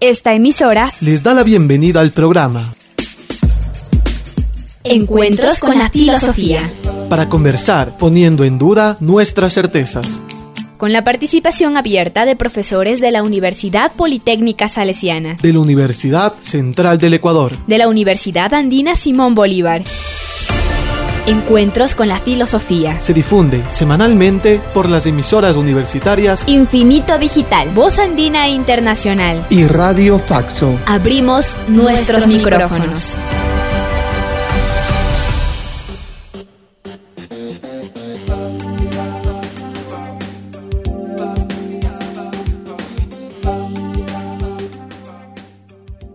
Esta 0.00 0.34
emisora 0.34 0.92
les 1.00 1.22
da 1.22 1.34
la 1.34 1.42
bienvenida 1.42 2.00
al 2.00 2.12
programa 2.12 2.74
Encuentros 4.82 5.60
con 5.60 5.78
la 5.78 5.88
Filosofía. 5.88 6.60
para 7.08 7.28
conversar 7.28 7.96
poniendo 7.96 8.44
en 8.44 8.58
duda 8.58 8.96
nuestras 9.00 9.54
certezas. 9.54 10.20
Con 10.76 10.92
la 10.92 11.04
participación 11.04 11.76
abierta 11.78 12.26
de 12.26 12.36
profesores 12.36 13.00
de 13.00 13.10
la 13.10 13.22
Universidad 13.22 13.92
Politécnica 13.94 14.68
Salesiana, 14.68 15.36
De 15.40 15.52
la 15.52 15.60
Universidad 15.60 16.34
Central 16.42 16.98
del 16.98 17.14
Ecuador. 17.14 17.52
de 17.66 17.78
la 17.78 17.88
Universidad 17.88 18.52
Andina 18.52 18.96
Simón 18.96 19.34
Bolívar. 19.34 19.82
Encuentros 21.26 21.94
con 21.94 22.08
la 22.08 22.20
Filosofía. 22.20 23.00
Se 23.00 23.14
difunde 23.14 23.64
semanalmente 23.70 24.60
por 24.74 24.88
las 24.90 25.06
emisoras 25.06 25.56
universitarias 25.56 26.44
Infinito 26.46 27.16
Digital, 27.18 27.70
Voz 27.70 27.98
Andina 27.98 28.48
Internacional. 28.48 29.46
y 29.48 29.64
Radio 29.64 30.18
Faxo. 30.18 30.78
Abrimos 30.86 31.56
nuestros, 31.68 32.26
micrófonos. 32.26 33.20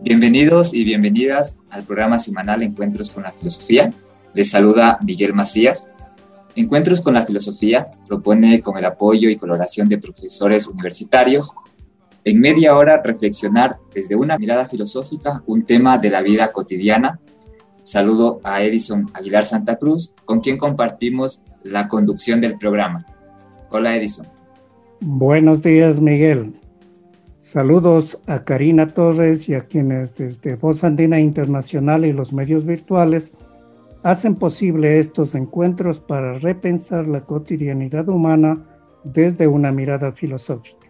Bienvenidos 0.01 0.73
y 0.73 0.83
bienvenidas 0.83 1.59
al 1.69 1.83
programa 1.83 2.19
semanal 2.19 2.63
Encuentros 2.63 3.09
con 3.09 3.23
la 3.23 3.31
Filosofía. 3.31 3.91
Les 4.33 4.49
saluda 4.49 4.99
Miguel 5.03 5.33
Macías. 5.33 5.89
Encuentros 6.55 7.01
con 7.01 7.13
la 7.13 7.25
Filosofía 7.25 7.89
propone, 8.07 8.61
con 8.61 8.77
el 8.77 8.85
apoyo 8.85 9.29
y 9.29 9.35
colaboración 9.35 9.89
de 9.89 9.97
profesores 9.97 10.67
universitarios, 10.67 11.55
en 12.25 12.39
media 12.39 12.75
hora 12.75 13.01
reflexionar 13.03 13.77
desde 13.93 14.15
una 14.15 14.37
mirada 14.37 14.65
filosófica 14.65 15.43
un 15.47 15.63
tema 15.63 15.97
de 15.97 16.09
la 16.09 16.21
vida 16.21 16.51
cotidiana. 16.51 17.19
Saludo 17.81 18.39
a 18.43 18.61
Edison 18.61 19.09
Aguilar 19.13 19.45
Santa 19.45 19.77
Cruz, 19.77 20.13
con 20.25 20.41
quien 20.41 20.57
compartimos 20.57 21.41
la 21.63 21.87
conducción 21.87 22.41
del 22.41 22.57
programa. 22.57 23.05
Hola 23.71 23.95
Edison. 23.95 24.27
Buenos 25.01 25.63
días, 25.63 25.99
Miguel. 26.01 26.53
Saludos 27.37 28.19
a 28.27 28.43
Karina 28.43 28.87
Torres 28.87 29.47
y 29.49 29.55
a 29.55 29.61
quienes 29.61 30.13
desde 30.13 30.55
Voz 30.55 30.83
Andina 30.83 31.19
Internacional 31.19 32.05
y 32.05 32.13
los 32.13 32.33
medios 32.33 32.65
virtuales 32.65 33.31
hacen 34.03 34.35
posible 34.35 34.99
estos 34.99 35.35
encuentros 35.35 35.99
para 35.99 36.33
repensar 36.33 37.07
la 37.07 37.25
cotidianidad 37.25 38.07
humana 38.07 38.65
desde 39.03 39.47
una 39.47 39.71
mirada 39.71 40.11
filosófica, 40.11 40.87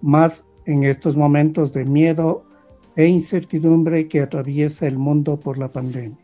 más 0.00 0.44
en 0.64 0.84
estos 0.84 1.16
momentos 1.16 1.72
de 1.72 1.84
miedo 1.84 2.44
e 2.96 3.06
incertidumbre 3.06 4.08
que 4.08 4.20
atraviesa 4.20 4.86
el 4.86 4.98
mundo 4.98 5.38
por 5.38 5.58
la 5.58 5.72
pandemia. 5.72 6.18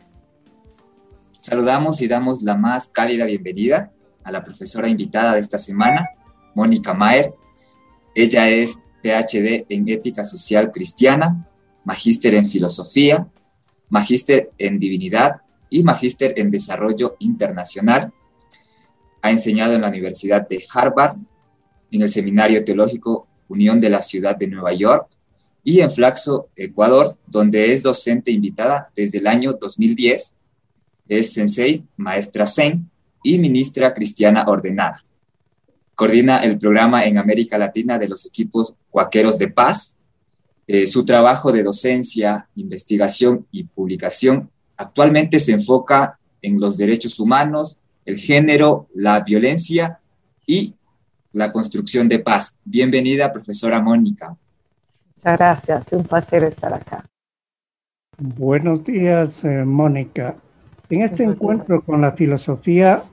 Saludamos 1.38 2.00
y 2.02 2.08
damos 2.08 2.42
la 2.42 2.56
más 2.56 2.88
cálida 2.88 3.24
bienvenida 3.26 3.92
a 4.24 4.30
la 4.30 4.44
profesora 4.44 4.88
invitada 4.88 5.34
de 5.34 5.40
esta 5.40 5.58
semana, 5.58 6.08
Mónica 6.54 6.94
Maer. 6.94 7.34
Ella 8.14 8.48
es 8.48 8.78
PhD 9.02 9.66
en 9.68 9.88
Ética 9.88 10.24
Social 10.24 10.70
Cristiana, 10.70 11.48
magíster 11.84 12.34
en 12.34 12.46
Filosofía, 12.46 13.26
magíster 13.88 14.50
en 14.58 14.78
Divinidad 14.78 15.41
y 15.72 15.82
magíster 15.82 16.34
en 16.36 16.50
Desarrollo 16.50 17.16
Internacional. 17.18 18.12
Ha 19.22 19.30
enseñado 19.30 19.74
en 19.74 19.80
la 19.80 19.88
Universidad 19.88 20.46
de 20.46 20.62
Harvard, 20.72 21.16
en 21.90 22.02
el 22.02 22.10
Seminario 22.10 22.64
Teológico 22.64 23.26
Unión 23.48 23.80
de 23.80 23.90
la 23.90 24.02
Ciudad 24.02 24.36
de 24.36 24.48
Nueva 24.48 24.72
York 24.72 25.08
y 25.64 25.80
en 25.80 25.90
Flaxo, 25.90 26.48
Ecuador, 26.56 27.16
donde 27.26 27.72
es 27.72 27.82
docente 27.82 28.30
invitada 28.30 28.90
desde 28.94 29.18
el 29.18 29.26
año 29.26 29.54
2010. 29.54 30.36
Es 31.08 31.32
sensei, 31.32 31.84
maestra 31.96 32.46
zen 32.46 32.90
y 33.22 33.38
ministra 33.38 33.94
cristiana 33.94 34.44
ordenada. 34.46 35.02
Coordina 35.94 36.38
el 36.38 36.58
programa 36.58 37.06
en 37.06 37.16
América 37.16 37.56
Latina 37.56 37.98
de 37.98 38.08
los 38.08 38.26
equipos 38.26 38.74
Cuaqueros 38.90 39.38
de 39.38 39.48
Paz. 39.48 39.98
Eh, 40.66 40.86
su 40.86 41.04
trabajo 41.04 41.50
de 41.52 41.62
docencia, 41.62 42.48
investigación 42.56 43.46
y 43.50 43.64
publicación 43.64 44.51
actualmente 44.82 45.38
se 45.38 45.52
enfoca 45.52 46.18
en 46.42 46.60
los 46.60 46.76
derechos 46.76 47.18
humanos, 47.20 47.80
el 48.04 48.18
género, 48.18 48.88
la 48.94 49.20
violencia 49.20 50.00
y 50.46 50.74
la 51.32 51.50
construcción 51.50 52.08
de 52.08 52.18
paz. 52.18 52.58
Bienvenida, 52.64 53.32
profesora 53.32 53.80
Mónica. 53.80 54.36
Muchas 55.16 55.38
gracias, 55.38 55.92
un 55.92 56.04
placer 56.04 56.44
estar 56.44 56.74
acá. 56.74 57.04
Buenos 58.18 58.84
días, 58.84 59.44
eh, 59.44 59.64
Mónica. 59.64 60.36
En 60.90 61.02
este 61.02 61.16
Buenos 61.16 61.18
días. 61.18 61.28
encuentro 61.36 61.82
con 61.82 62.00
la 62.00 62.12
filosofía 62.12 63.04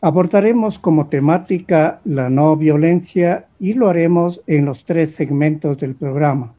abordaremos 0.00 0.78
como 0.78 1.06
temática 1.06 2.00
la 2.04 2.28
no 2.28 2.56
violencia 2.56 3.46
y 3.60 3.74
lo 3.74 3.88
haremos 3.88 4.40
en 4.46 4.64
los 4.64 4.84
tres 4.84 5.14
segmentos 5.14 5.78
del 5.78 5.94
programa. 5.94 6.54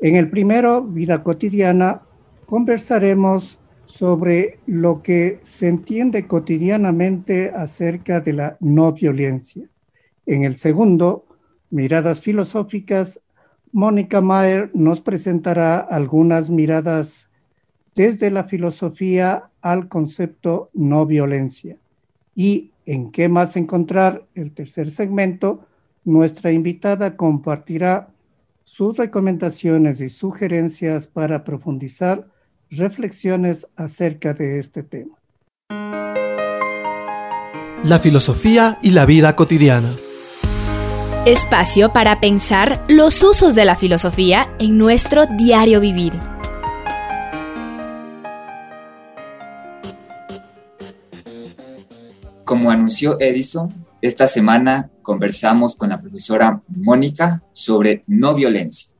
En 0.00 0.16
el 0.16 0.28
primero, 0.28 0.82
vida 0.82 1.22
cotidiana, 1.22 2.02
conversaremos 2.46 3.58
sobre 3.86 4.58
lo 4.66 5.02
que 5.02 5.38
se 5.42 5.68
entiende 5.68 6.26
cotidianamente 6.26 7.50
acerca 7.50 8.20
de 8.20 8.32
la 8.32 8.56
no 8.60 8.92
violencia. 8.92 9.68
En 10.26 10.42
el 10.42 10.56
segundo, 10.56 11.24
miradas 11.70 12.20
filosóficas, 12.20 13.20
Mónica 13.72 14.20
Mayer 14.20 14.70
nos 14.74 15.00
presentará 15.00 15.78
algunas 15.78 16.50
miradas 16.50 17.28
desde 17.94 18.30
la 18.30 18.44
filosofía 18.44 19.50
al 19.60 19.88
concepto 19.88 20.70
no 20.72 21.06
violencia. 21.06 21.76
Y 22.34 22.70
en 22.86 23.10
qué 23.10 23.28
más 23.28 23.56
encontrar 23.56 24.24
el 24.34 24.52
tercer 24.52 24.90
segmento, 24.90 25.66
nuestra 26.04 26.52
invitada 26.52 27.16
compartirá 27.16 28.08
sus 28.64 28.96
recomendaciones 28.96 30.00
y 30.00 30.08
sugerencias 30.08 31.06
para 31.06 31.44
profundizar 31.44 32.28
reflexiones 32.70 33.66
acerca 33.76 34.34
de 34.34 34.58
este 34.58 34.82
tema. 34.82 35.16
La 37.84 37.98
filosofía 38.00 38.78
y 38.82 38.90
la 38.90 39.06
vida 39.06 39.36
cotidiana. 39.36 39.94
Espacio 41.26 41.92
para 41.92 42.20
pensar 42.20 42.84
los 42.88 43.22
usos 43.22 43.54
de 43.54 43.64
la 43.64 43.76
filosofía 43.76 44.48
en 44.58 44.78
nuestro 44.78 45.26
diario 45.26 45.80
vivir. 45.80 46.12
Como 52.44 52.70
anunció 52.70 53.18
Edison, 53.20 53.74
esta 54.00 54.28
semana 54.28 54.88
conversamos 55.02 55.74
con 55.74 55.88
la 55.88 56.00
profesora 56.00 56.62
Mónica 56.68 57.42
sobre 57.50 58.04
no 58.06 58.34
violencia. 58.34 58.94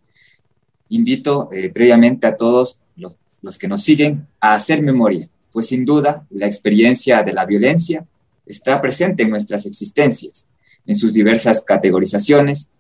Invito 0.88 1.49
eh, 1.53 1.71
previamente 1.71 2.26
a 2.26 2.37
todos 2.37 2.84
los, 2.97 3.16
los 3.47 3.59
que 3.59 3.69
nos 3.69 3.83
siguen 3.83 4.27
a 4.41 4.55
hacer 4.55 4.83
memoria, 4.83 5.29
pues 5.53 5.69
sin 5.69 5.84
duda 5.84 6.27
la 6.31 6.47
experiencia 6.47 7.23
de 7.23 7.33
la 7.33 7.47
violencia 7.47 8.05
está 8.45 8.81
presente 8.81 9.23
en 9.23 9.31
nuestras 9.31 9.65
existencias, 9.67 10.49
en 10.84 10.97
sus 10.97 11.15
diversas 11.15 11.61
categorizaciones. 11.61 12.71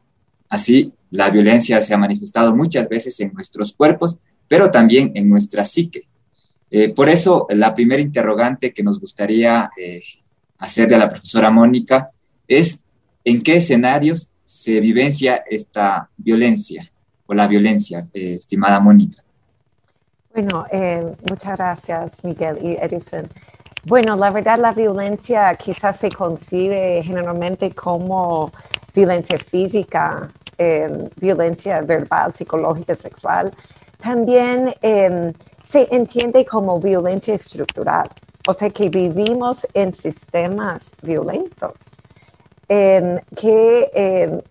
Así, 0.48 0.92
la 1.10 1.30
violencia 1.30 1.80
se 1.80 1.94
ha 1.94 1.98
manifestado 1.98 2.54
muchas 2.54 2.88
veces 2.88 3.18
en 3.20 3.32
nuestros 3.32 3.72
cuerpos, 3.72 4.18
pero 4.48 4.70
también 4.70 5.12
en 5.14 5.30
nuestra 5.30 5.64
psique. 5.64 6.02
Eh, 6.70 6.88
por 6.88 7.08
eso, 7.08 7.46
la 7.50 7.72
primera 7.72 8.02
interrogante 8.02 8.72
que 8.72 8.82
nos 8.82 8.98
gustaría 8.98 9.70
eh, 9.80 10.02
hacerle 10.58 10.96
a 10.96 10.98
la 10.98 11.08
profesora 11.08 11.50
Mónica 11.50 12.10
es 12.48 12.84
en 13.24 13.40
qué 13.42 13.56
escenarios 13.56 14.32
se 14.44 14.80
vivencia 14.80 15.44
esta 15.48 16.10
violencia 16.16 16.90
o 17.26 17.34
la 17.34 17.46
violencia, 17.46 18.08
eh, 18.12 18.34
estimada 18.34 18.80
Mónica. 18.80 19.25
Bueno, 20.36 20.66
eh, 20.70 21.14
muchas 21.30 21.56
gracias, 21.56 22.22
Miguel 22.22 22.58
y 22.60 22.72
Edison. 22.76 23.26
Bueno, 23.84 24.16
la 24.16 24.28
verdad, 24.30 24.58
la 24.58 24.72
violencia 24.72 25.54
quizás 25.54 25.96
se 25.96 26.10
concibe 26.10 27.02
generalmente 27.02 27.74
como 27.74 28.52
violencia 28.94 29.38
física, 29.38 30.30
eh, 30.58 31.08
violencia 31.16 31.80
verbal, 31.80 32.34
psicológica, 32.34 32.94
sexual. 32.94 33.50
También 33.98 34.74
eh, 34.82 35.32
se 35.64 35.88
entiende 35.90 36.44
como 36.44 36.78
violencia 36.80 37.32
estructural, 37.34 38.10
o 38.46 38.52
sea 38.52 38.68
que 38.68 38.90
vivimos 38.90 39.66
en 39.72 39.94
sistemas 39.94 40.92
violentos. 41.00 41.96
Eh, 42.68 43.20
que 43.36 43.90
eh, 43.94 44.42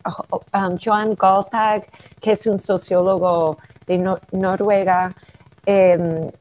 um, 0.54 0.78
Joan 0.84 1.16
Goldtag, 1.16 1.86
que 2.22 2.32
es 2.32 2.48
un 2.48 2.58
sociólogo 2.60 3.60
de 3.86 4.00
Nor- 4.00 4.22
Noruega, 4.32 5.14
eh, 5.66 6.32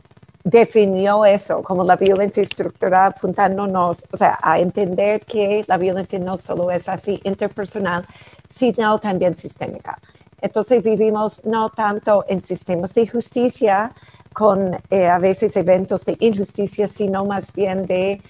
definió 0.43 1.25
eso 1.25 1.63
como 1.63 1.85
la 1.85 1.97
violencia 1.97 2.43
estructural, 2.43 3.13
apuntándonos 3.17 4.05
a 4.21 4.59
entender 4.59 5.21
que 5.23 5.65
la 5.67 5.79
violencia 5.79 6.19
no 6.19 6.37
solo 6.37 6.71
es 6.71 6.89
así 6.89 7.21
interpersonal, 7.25 8.05
sino 8.51 8.99
también 8.99 9.37
sistémica. 9.37 9.99
Entonces 10.41 10.83
vivimos 10.83 11.43
no 11.47 11.71
tanto 11.71 12.25
en 12.29 12.43
sistemas 12.43 12.93
de 12.93 13.07
justicia 13.07 13.93
con 14.35 14.77
eh, 14.91 15.07
a 15.07 15.19
veces 15.19 15.57
eventos 15.57 16.05
de 16.05 16.17
injusticia, 16.21 16.87
sino 16.87 17.25
más 17.25 17.53
bien 17.55 17.87
de 17.87 18.21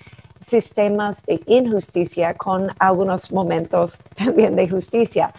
sistemas 0.40 1.24
de 1.24 1.40
injusticia 1.46 2.34
con 2.34 2.70
algunos 2.78 3.32
momentos 3.32 4.00
también 4.14 4.54
de 4.54 4.68
justicia. 4.68 5.34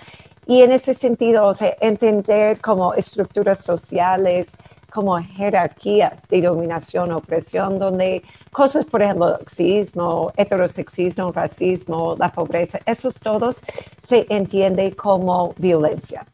Y 0.48 0.62
en 0.62 0.74
ese 0.74 0.94
sentido, 0.94 1.48
o 1.48 1.54
sea, 1.54 1.76
entender 1.80 2.60
como 2.60 2.94
estructuras 2.94 3.60
sociales, 3.60 4.58
como 4.96 5.22
jerarquías 5.22 6.26
de 6.30 6.42
dominación, 6.42 7.12
opresión, 7.12 7.78
donde 7.78 8.24
cosas, 8.54 8.86
por 8.86 9.02
ejemplo, 9.02 9.38
sexismo, 9.40 10.32
heterosexismo, 10.38 11.34
racismo, 11.34 12.16
la 12.18 12.32
pobreza, 12.32 12.80
esos 12.86 13.16
todos 13.16 13.62
se 14.02 14.26
entienden 14.30 14.92
como 14.92 15.54
violencias. 15.58 16.26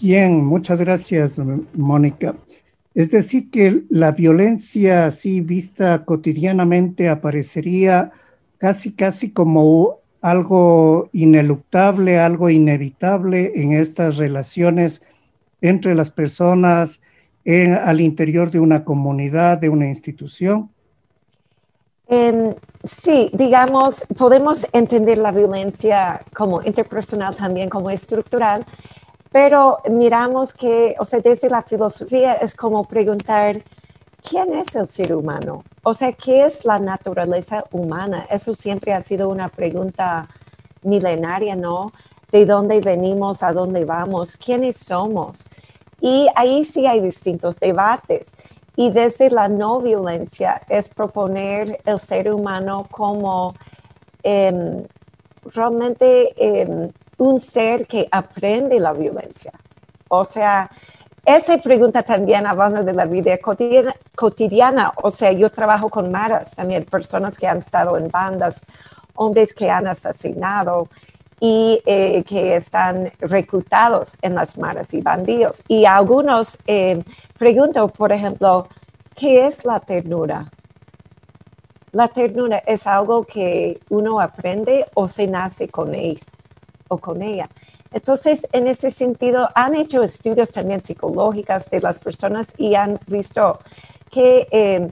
Bien, 0.00 0.44
muchas 0.44 0.78
gracias, 0.80 1.40
Mónica. 1.74 2.36
Es 2.94 3.10
decir, 3.10 3.50
que 3.50 3.82
la 3.90 4.12
violencia 4.12 5.06
así 5.06 5.40
vista 5.40 6.04
cotidianamente 6.04 7.08
aparecería 7.08 8.12
casi, 8.58 8.92
casi 8.92 9.32
como 9.32 9.98
algo 10.20 11.10
ineluctable, 11.12 12.20
algo 12.20 12.48
inevitable 12.48 13.52
en 13.56 13.72
estas 13.72 14.18
relaciones 14.18 15.02
entre 15.60 15.96
las 15.96 16.12
personas 16.12 17.00
al 17.48 18.00
interior 18.00 18.50
de 18.50 18.60
una 18.60 18.84
comunidad, 18.84 19.58
de 19.58 19.70
una 19.70 19.86
institución? 19.86 20.70
Em, 22.06 22.54
sí, 22.84 23.30
digamos, 23.32 24.04
podemos 24.16 24.66
entender 24.72 25.18
la 25.18 25.30
violencia 25.30 26.22
como 26.34 26.62
interpersonal 26.62 27.36
también 27.36 27.70
como 27.70 27.90
estructural, 27.90 28.64
pero 29.32 29.78
miramos 29.90 30.52
que, 30.52 30.94
o 30.98 31.04
sea, 31.04 31.20
desde 31.20 31.48
la 31.48 31.62
filosofía 31.62 32.34
es 32.34 32.54
como 32.54 32.84
preguntar, 32.84 33.62
¿quién 34.22 34.52
es 34.54 34.74
el 34.74 34.86
ser 34.86 35.14
humano? 35.14 35.64
O 35.82 35.94
sea, 35.94 36.12
¿qué 36.12 36.44
es 36.44 36.64
la 36.64 36.78
naturaleza 36.78 37.64
humana? 37.72 38.26
Eso 38.30 38.54
siempre 38.54 38.92
ha 38.92 39.00
sido 39.00 39.28
una 39.28 39.48
pregunta 39.48 40.28
milenaria, 40.82 41.56
¿no? 41.56 41.92
¿De 42.30 42.44
dónde 42.44 42.80
venimos? 42.80 43.42
¿A 43.42 43.52
dónde 43.52 43.84
vamos? 43.84 44.36
¿Quiénes 44.36 44.76
somos? 44.76 45.48
Y 46.00 46.28
ahí 46.34 46.64
sí 46.64 46.86
hay 46.86 47.00
distintos 47.00 47.58
debates. 47.58 48.36
Y 48.76 48.90
desde 48.90 49.30
la 49.30 49.48
no 49.48 49.80
violencia 49.80 50.62
es 50.68 50.88
proponer 50.88 51.80
el 51.84 51.98
ser 51.98 52.32
humano 52.32 52.86
como 52.90 53.54
em, 54.22 54.84
realmente 55.52 56.32
em, 56.36 56.90
un 57.18 57.40
ser 57.40 57.86
que 57.86 58.06
aprende 58.10 58.78
la 58.78 58.92
violencia. 58.92 59.52
O 60.08 60.24
sea, 60.24 60.70
esa 61.24 61.58
pregunta 61.58 62.02
también 62.02 62.46
hablando 62.46 62.82
de 62.82 62.92
la 62.92 63.04
vida 63.04 63.36
cotidiana, 64.14 64.92
o 65.02 65.10
sea, 65.10 65.32
yo 65.32 65.50
trabajo 65.50 65.90
con 65.90 66.10
maras 66.10 66.54
también, 66.54 66.84
personas 66.84 67.36
que 67.36 67.46
han 67.46 67.58
estado 67.58 67.98
en 67.98 68.08
bandas, 68.08 68.64
hombres 69.14 69.52
que 69.52 69.68
han 69.68 69.88
asesinado 69.88 70.88
y 71.40 71.80
eh, 71.86 72.24
que 72.24 72.56
están 72.56 73.12
reclutados 73.20 74.16
en 74.22 74.34
las 74.34 74.58
maras 74.58 74.92
y 74.94 75.00
bandidos. 75.00 75.62
Y 75.68 75.84
algunos 75.84 76.58
eh, 76.66 77.02
pregunto, 77.38 77.88
por 77.88 78.12
ejemplo, 78.12 78.68
¿qué 79.14 79.46
es 79.46 79.64
la 79.64 79.80
ternura? 79.80 80.50
La 81.92 82.08
ternura 82.08 82.58
es 82.66 82.86
algo 82.86 83.24
que 83.24 83.80
uno 83.88 84.20
aprende 84.20 84.84
o 84.94 85.08
se 85.08 85.26
nace 85.26 85.68
con 85.68 85.94
él 85.94 86.20
o 86.88 86.98
con 86.98 87.22
ella. 87.22 87.48
Entonces, 87.92 88.46
en 88.52 88.66
ese 88.66 88.90
sentido, 88.90 89.48
han 89.54 89.74
hecho 89.74 90.02
estudios 90.02 90.50
también 90.50 90.84
psicológicos 90.84 91.70
de 91.70 91.80
las 91.80 92.00
personas 92.00 92.52
y 92.58 92.74
han 92.74 92.98
visto 93.06 93.60
que, 94.10 94.46
eh, 94.50 94.90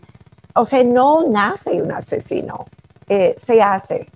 o 0.54 0.64
sea, 0.64 0.82
no 0.82 1.28
nace 1.28 1.82
un 1.82 1.93
asesino, 1.93 2.66
eh, 3.08 3.37
se 3.38 3.60
hace. 3.60 4.08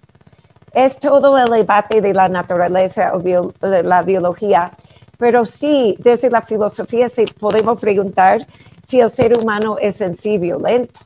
Es 0.73 0.99
todo 0.99 1.37
el 1.39 1.47
debate 1.47 2.01
de 2.01 2.15
la 2.15 2.29
naturaleza 2.29 3.13
o 3.15 3.19
de 3.19 3.83
la 3.83 4.03
biología, 4.03 4.73
pero 5.19 5.45
sí, 5.45 5.97
desde 5.99 6.31
la 6.31 6.43
filosofía 6.43 7.09
se 7.09 7.25
podemos 7.39 7.81
preguntar 7.81 8.47
si 8.83 9.01
el 9.01 9.11
ser 9.11 9.33
humano 9.39 9.77
es 9.79 10.01
en 10.01 10.17
sí 10.17 10.39
violento. 10.39 11.01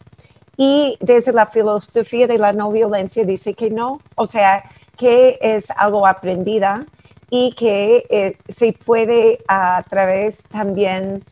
Y 0.57 0.97
desde 1.01 1.33
la 1.33 1.47
filosofía 1.47 2.27
de 2.27 2.39
la 2.39 2.53
no 2.53 2.71
violencia 2.71 3.25
dice 3.25 3.55
que 3.55 3.71
no, 3.71 4.01
o 4.15 4.27
sea, 4.27 4.63
que 4.97 5.39
es 5.41 5.71
algo 5.77 6.07
aprendida 6.07 6.87
y 7.31 7.53
que 7.55 8.07
eh, 8.11 8.37
se 8.49 8.73
puede 8.73 9.41
a 9.49 9.83
través 9.89 10.45
también 10.45 11.25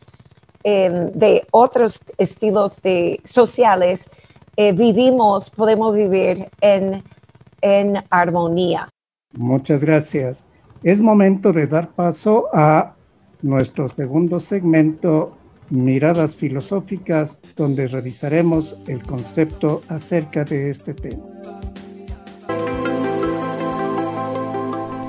em, 0.63 1.11
de 1.13 1.45
otros 1.51 2.01
estilos 2.17 2.81
de, 2.81 3.21
sociales, 3.23 4.09
eh, 4.57 4.73
vivimos, 4.73 5.49
podemos 5.49 5.95
vivir 5.95 6.49
en, 6.59 7.03
en 7.63 8.03
armonía. 8.11 8.87
Muchas 9.33 9.83
gracias. 9.83 10.45
Es 10.83 11.01
momento 11.01 11.51
de 11.51 11.65
dar 11.65 11.89
paso 11.89 12.49
a 12.53 12.93
nuestro 13.41 13.87
segundo 13.87 14.39
segmento, 14.39 15.35
Miradas 15.69 16.35
Filosóficas, 16.35 17.39
donde 17.55 17.87
revisaremos 17.87 18.75
el 18.87 19.01
concepto 19.03 19.81
acerca 19.87 20.43
de 20.43 20.69
este 20.69 20.93
tema. 20.93 21.23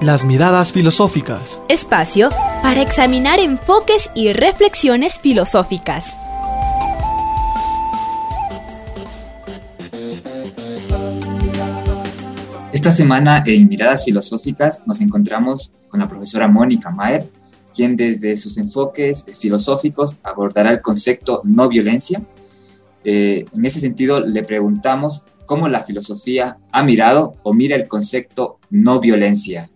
Las 0.00 0.24
miradas 0.24 0.70
filosóficas. 0.70 1.62
Espacio 1.68 2.28
para 2.62 2.82
examinar 2.82 3.40
enfoques 3.40 4.10
y 4.14 4.32
reflexiones 4.32 5.18
filosóficas. 5.18 6.16
Esta 12.84 12.96
semana 12.96 13.42
en 13.46 13.66
Miradas 13.66 14.04
Filosóficas 14.04 14.82
nos 14.84 15.00
encontramos 15.00 15.72
con 15.88 16.00
la 16.00 16.06
profesora 16.06 16.48
Mónica 16.48 16.90
Maer, 16.90 17.26
quien 17.74 17.96
desde 17.96 18.36
sus 18.36 18.58
enfoques 18.58 19.24
filosóficos 19.40 20.18
abordará 20.22 20.70
el 20.70 20.82
concepto 20.82 21.40
no 21.44 21.70
violencia. 21.70 22.20
Eh, 23.02 23.46
en 23.54 23.64
ese 23.64 23.80
sentido, 23.80 24.20
le 24.20 24.42
preguntamos 24.42 25.24
cómo 25.46 25.66
la 25.66 25.82
filosofía 25.82 26.58
ha 26.72 26.82
mirado 26.82 27.32
o 27.42 27.54
mira 27.54 27.74
el 27.74 27.88
concepto 27.88 28.58
no 28.68 29.00
violencia. 29.00 29.70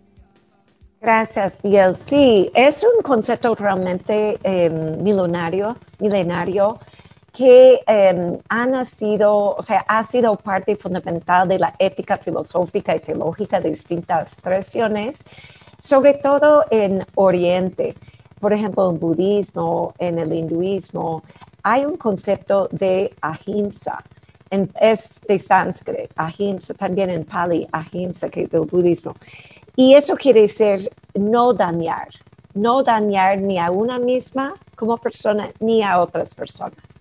Gracias, 1.01 1.57
Biel. 1.63 1.95
Sí, 1.95 2.51
es 2.53 2.83
un 2.83 3.01
concepto 3.01 3.55
realmente 3.55 4.37
em, 4.43 5.01
milenario, 5.01 5.75
milenario 5.97 6.79
que 7.39 7.79
em, 7.87 8.37
ha 8.49 8.65
nacido, 8.65 9.55
o 9.55 9.63
sea, 9.63 9.85
ha 9.87 10.03
sido 10.03 10.35
parte 10.35 10.75
fundamental 10.75 11.47
de 11.47 11.57
la 11.57 11.73
ética 11.79 12.17
filosófica 12.17 12.93
y 12.93 12.99
teológica 12.99 13.61
de 13.61 13.69
distintas 13.69 14.35
tradiciones, 14.35 15.23
sobre 15.81 16.15
todo 16.15 16.65
en 16.69 17.05
Oriente. 17.15 17.95
Por 18.41 18.51
ejemplo, 18.51 18.89
en 18.89 18.99
budismo, 18.99 19.93
en 19.99 20.19
el 20.19 20.33
hinduismo, 20.33 21.23
hay 21.63 21.85
un 21.85 21.95
concepto 21.95 22.67
de 22.73 23.13
ahimsa. 23.21 24.03
es 24.81 25.21
de 25.25 25.39
sánscrito, 25.39 26.13
ahimsa, 26.17 26.73
también 26.73 27.09
en 27.09 27.23
pali, 27.23 27.65
ahimsa, 27.71 28.27
que 28.27 28.41
es 28.43 28.49
del 28.49 28.67
budismo. 28.67 29.15
Y 29.77 29.93
eso 29.93 30.17
quiere 30.17 30.41
decir 30.41 30.91
no 31.13 31.53
dañar, 31.53 32.09
no 32.53 32.83
dañar 32.83 33.39
ni 33.39 33.57
a 33.57 33.71
una 33.71 33.97
misma 33.97 34.55
como 34.75 34.97
persona 34.97 35.47
ni 35.61 35.81
a 35.83 36.01
otras 36.01 36.35
personas. 36.35 36.99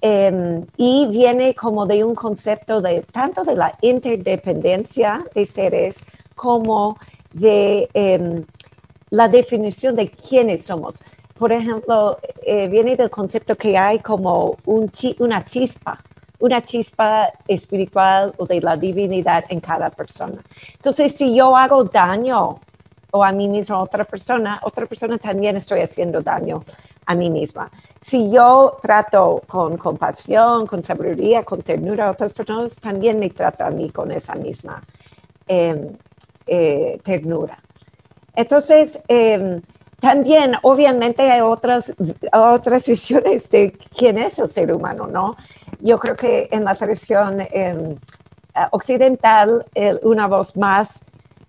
Em, 0.00 0.66
y 0.76 1.06
viene 1.06 1.54
como 1.54 1.86
de 1.86 2.04
un 2.04 2.14
concepto 2.14 2.80
de 2.80 3.02
tanto 3.12 3.44
de 3.44 3.56
la 3.56 3.76
interdependencia 3.80 5.24
de 5.34 5.46
seres 5.46 6.04
como 6.34 6.98
de 7.32 7.88
em, 7.94 8.44
la 9.10 9.28
definición 9.28 9.96
de 9.96 10.10
quiénes 10.10 10.64
somos. 10.64 11.02
Por 11.38 11.52
ejemplo, 11.52 12.18
eh, 12.42 12.68
viene 12.68 12.96
del 12.96 13.10
concepto 13.10 13.56
que 13.56 13.76
hay 13.78 13.98
como 14.00 14.58
un 14.66 14.90
una 15.18 15.44
chispa 15.44 15.98
una 16.38 16.62
chispa 16.62 17.32
espiritual 17.48 18.34
o 18.36 18.46
de 18.46 18.60
la 18.60 18.76
divinidad 18.76 19.44
en 19.48 19.60
cada 19.60 19.90
persona. 19.90 20.42
Entonces, 20.74 21.12
si 21.16 21.34
yo 21.34 21.56
hago 21.56 21.84
daño 21.84 22.60
o 23.10 23.24
a 23.24 23.32
mí 23.32 23.48
misma 23.48 23.76
a 23.76 23.82
otra 23.82 24.04
persona, 24.04 24.60
otra 24.62 24.86
persona 24.86 25.16
también 25.18 25.56
estoy 25.56 25.80
haciendo 25.80 26.20
daño 26.20 26.62
a 27.06 27.14
mí 27.14 27.30
misma. 27.30 27.70
Si 28.00 28.30
yo 28.30 28.78
trato 28.82 29.42
con 29.46 29.76
compasión, 29.76 30.66
con 30.66 30.82
sabiduría, 30.82 31.44
con 31.44 31.62
ternura 31.62 32.08
a 32.08 32.10
otras 32.10 32.32
personas, 32.34 32.76
también 32.76 33.18
me 33.18 33.30
trato 33.30 33.64
a 33.64 33.70
mí 33.70 33.90
con 33.90 34.10
esa 34.10 34.34
misma 34.34 34.82
em, 35.46 35.96
eh, 36.46 37.00
ternura. 37.04 37.58
Entonces, 38.34 39.00
em, 39.08 39.62
también, 40.00 40.54
obviamente, 40.62 41.22
hay 41.30 41.40
otras, 41.40 41.94
otras 42.32 42.86
visiones 42.86 43.48
de 43.48 43.72
quién 43.96 44.18
es 44.18 44.38
el 44.38 44.48
ser 44.48 44.72
humano, 44.72 45.06
¿no? 45.06 45.36
Yo 45.80 45.98
creo 45.98 46.16
que 46.16 46.48
en 46.50 46.64
la 46.64 46.74
tradición 46.74 47.40
em, 47.50 47.96
occidental, 48.70 49.64
una 50.02 50.26
voz 50.26 50.56
más 50.56 51.04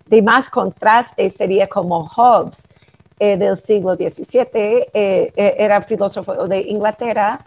de 0.06 0.22
más 0.22 0.48
contraste 0.48 1.28
sería 1.30 1.68
como 1.68 2.06
Hobbes, 2.08 2.68
del 3.18 3.56
siglo 3.56 3.96
XVII, 3.96 4.88
era 5.34 5.82
filósofo 5.82 6.46
de 6.46 6.60
Inglaterra, 6.60 7.40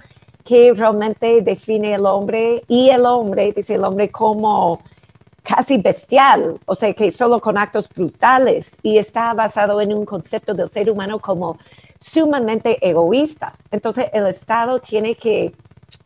que 0.43 0.73
realmente 0.73 1.41
define 1.41 1.93
el 1.93 2.05
hombre 2.05 2.63
y 2.67 2.89
el 2.89 3.05
hombre, 3.05 3.53
dice 3.53 3.75
el 3.75 3.83
hombre 3.83 4.09
como 4.09 4.79
casi 5.43 5.77
bestial, 5.77 6.59
o 6.65 6.75
sea, 6.75 6.93
que 6.93 7.11
solo 7.11 7.39
con 7.39 7.57
actos 7.57 7.89
brutales 7.89 8.77
y 8.83 8.97
está 8.97 9.33
basado 9.33 9.81
en 9.81 9.93
un 9.93 10.05
concepto 10.05 10.53
del 10.53 10.69
ser 10.69 10.89
humano 10.89 11.19
como 11.19 11.57
sumamente 11.99 12.77
egoísta. 12.87 13.53
Entonces 13.69 14.07
el 14.13 14.27
Estado 14.27 14.79
tiene 14.79 15.15
que 15.15 15.53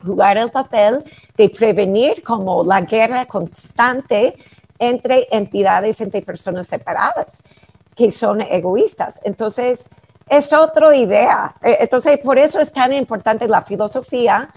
jugar 0.04 0.38
el 0.38 0.52
papel 0.52 1.04
de 1.38 1.50
prevenir 1.50 2.24
como 2.24 2.64
la 2.64 2.82
guerra 2.82 3.26
constante 3.26 4.36
entre 4.80 5.28
entidades, 5.32 6.02
entre 6.02 6.22
personas 6.22 6.68
separadas 6.68 7.44
que 7.96 8.12
son 8.12 8.42
egoístas. 8.42 9.22
Entonces, 9.24 9.90
es 10.30 10.52
otra 10.54 10.96
idea. 10.96 11.56
E, 11.62 11.78
entonces, 11.82 12.20
por 12.20 12.38
eso 12.38 12.60
es 12.60 12.72
tan 12.72 12.94
importante 12.94 13.48
la 13.48 13.62
filosofía 13.62 14.50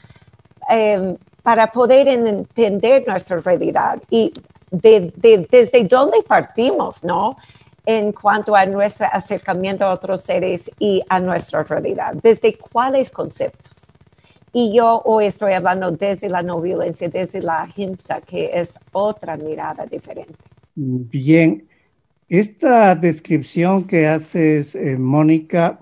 em, 0.68 1.16
para 1.42 1.71
poder 1.71 2.09
entender 2.09 3.04
nuestra 3.07 3.40
realidad 3.40 3.99
y 4.11 4.33
desde 4.71 5.85
dónde 5.85 6.23
partimos, 6.23 7.04
¿no? 7.04 7.37
En 7.87 8.12
cuanto 8.12 8.54
a 8.54 8.66
nuestro 8.66 9.07
acercamiento 9.11 9.87
a 9.87 9.95
otros 9.95 10.23
seres 10.23 10.71
y 10.78 11.02
a 11.09 11.21
nuestra 11.21 11.62
realidad, 11.62 12.14
desde 12.23 12.59
cuáles 12.59 13.11
conceptos. 13.11 13.92
Y 14.52 14.75
yo 14.75 15.02
hoy 15.04 15.26
estoy 15.26 15.52
hablando 15.52 15.90
desde 15.90 16.28
la 16.28 16.42
no 16.42 16.61
violencia, 16.61 17.09
desde 17.09 17.40
la 17.40 17.62
ahimsa, 17.62 18.21
que 18.21 18.50
es 18.52 18.78
otra 18.92 19.37
mirada 19.37 19.87
diferente. 19.87 20.35
Bien, 20.75 21.67
esta 22.28 22.94
descripción 22.94 23.85
que 23.85 24.06
haces, 24.06 24.75
eh, 24.75 24.99
Mónica, 24.99 25.80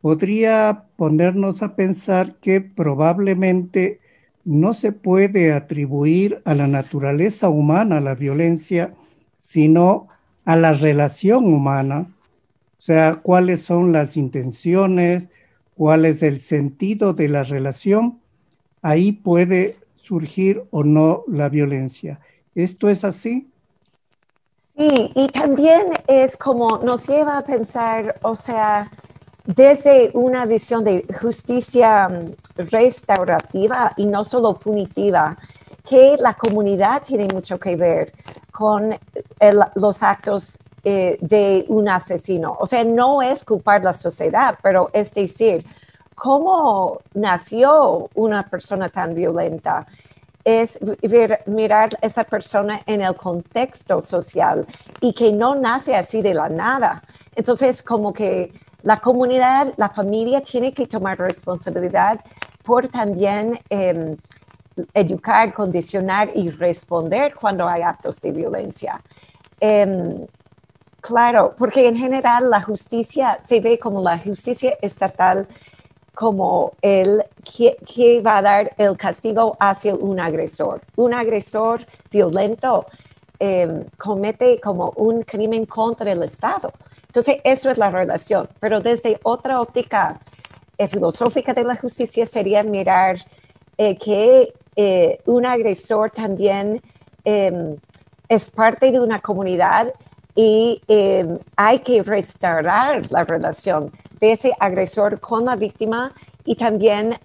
podría 0.00 0.84
ponernos 0.96 1.62
a 1.62 1.74
pensar 1.74 2.36
que 2.36 2.60
probablemente 2.60 4.00
no 4.44 4.74
se 4.74 4.92
puede 4.92 5.52
atribuir 5.52 6.42
a 6.44 6.54
la 6.54 6.66
naturaleza 6.66 7.48
humana 7.48 8.00
la 8.00 8.14
violencia, 8.14 8.94
sino 9.38 10.08
a 10.44 10.56
la 10.56 10.72
relación 10.72 11.52
humana, 11.52 12.14
o 12.78 12.82
sea, 12.82 13.16
cuáles 13.16 13.62
son 13.62 13.92
las 13.92 14.16
intenciones, 14.16 15.28
cuál 15.74 16.04
es 16.04 16.22
el 16.22 16.40
sentido 16.40 17.12
de 17.14 17.28
la 17.28 17.42
relación, 17.42 18.20
ahí 18.82 19.10
puede 19.10 19.76
surgir 19.96 20.62
o 20.70 20.84
no 20.84 21.24
la 21.26 21.48
violencia. 21.48 22.20
¿Esto 22.54 22.88
es 22.88 23.02
así? 23.02 23.48
Sí, 24.88 25.10
y 25.14 25.26
también 25.28 25.92
es 26.06 26.36
como 26.36 26.78
nos 26.78 27.08
lleva 27.08 27.38
a 27.38 27.42
pensar, 27.42 28.18
o 28.22 28.36
sea, 28.36 28.88
desde 29.44 30.10
una 30.14 30.46
visión 30.46 30.84
de 30.84 31.04
justicia 31.20 32.08
mm, 32.08 32.66
restaurativa 32.70 33.94
y 33.96 34.06
no 34.06 34.22
solo 34.22 34.54
punitiva, 34.54 35.36
que 35.88 36.16
la 36.18 36.34
comunidad 36.34 37.02
tiene 37.02 37.26
mucho 37.32 37.58
que 37.58 37.74
ver 37.74 38.12
con 38.52 38.94
los 39.74 40.02
actos 40.02 40.58
eh, 40.84 41.18
de 41.20 41.64
un 41.68 41.88
asesino. 41.88 42.56
O 42.60 42.66
sea, 42.66 42.84
no 42.84 43.22
es 43.22 43.44
culpar 43.44 43.82
la 43.82 43.92
sociedad, 43.92 44.56
pero 44.62 44.90
es 44.92 45.12
decir, 45.12 45.64
cómo 46.14 47.00
nació 47.14 48.08
una 48.14 48.44
persona 48.48 48.88
tan 48.88 49.14
violenta 49.14 49.86
es 50.46 50.78
mirar 51.46 51.88
a 52.00 52.06
esa 52.06 52.22
persona 52.22 52.80
en 52.86 53.00
el 53.00 53.16
contexto 53.16 54.00
social 54.00 54.64
y 55.00 55.12
que 55.12 55.32
no 55.32 55.56
nace 55.56 55.96
así 55.96 56.22
de 56.22 56.34
la 56.34 56.48
nada. 56.48 57.02
Entonces, 57.34 57.82
como 57.82 58.12
que 58.12 58.52
la 58.82 59.00
comunidad, 59.00 59.74
la 59.76 59.88
familia 59.88 60.40
tiene 60.42 60.72
que 60.72 60.86
tomar 60.86 61.18
responsabilidad 61.18 62.20
por 62.62 62.86
también 62.86 63.58
em, 63.68 64.16
educar, 64.94 65.52
condicionar 65.52 66.30
y 66.32 66.50
responder 66.50 67.34
cuando 67.34 67.66
hay 67.66 67.82
actos 67.82 68.20
de 68.20 68.30
violencia. 68.30 69.02
Em, 69.58 70.26
claro, 71.00 71.56
porque 71.58 71.88
en 71.88 71.96
general 71.96 72.50
la 72.50 72.62
justicia 72.62 73.40
se 73.42 73.58
ve 73.58 73.80
como 73.80 74.00
la 74.00 74.16
justicia 74.16 74.74
estatal 74.80 75.48
como 76.16 76.72
el 76.80 77.22
que, 77.44 78.22
va 78.22 78.38
a 78.38 78.42
dar 78.42 78.74
el 78.78 78.96
castigo 78.96 79.54
hacia 79.60 79.94
un 79.94 80.18
agresor. 80.18 80.80
Un 80.96 81.12
agresor 81.12 81.84
violento 82.10 82.86
em, 83.38 83.84
comete 83.98 84.58
como 84.58 84.94
un 84.96 85.22
crimen 85.24 85.66
contra 85.66 86.10
el 86.10 86.22
Estado. 86.22 86.72
Entonces, 87.08 87.36
eso 87.44 87.70
es 87.70 87.76
la 87.76 87.90
relación. 87.90 88.48
Pero 88.60 88.80
desde 88.80 89.20
otra 89.24 89.60
óptica 89.60 90.18
eh, 90.78 90.88
filosófica 90.88 91.52
de 91.52 91.64
la 91.64 91.76
justicia 91.76 92.24
sería 92.24 92.62
mirar 92.62 93.18
eh, 93.76 93.98
que 93.98 94.54
eh, 94.74 95.18
un 95.26 95.44
agresor 95.44 96.10
también 96.12 96.80
em, 97.24 97.76
es 98.26 98.48
parte 98.48 98.90
de 98.90 99.00
una 99.00 99.20
comunidad 99.20 99.92
y 100.34 100.80
em, 100.88 101.38
hay 101.56 101.80
que 101.80 102.02
restaurar 102.02 103.12
la 103.12 103.24
relación 103.24 103.92
de 104.20 104.32
ese 104.32 104.52
agresor 104.58 105.20
con 105.20 105.44
la 105.44 105.56
víctima 105.56 106.12
y 106.44 106.54
también 106.54 107.18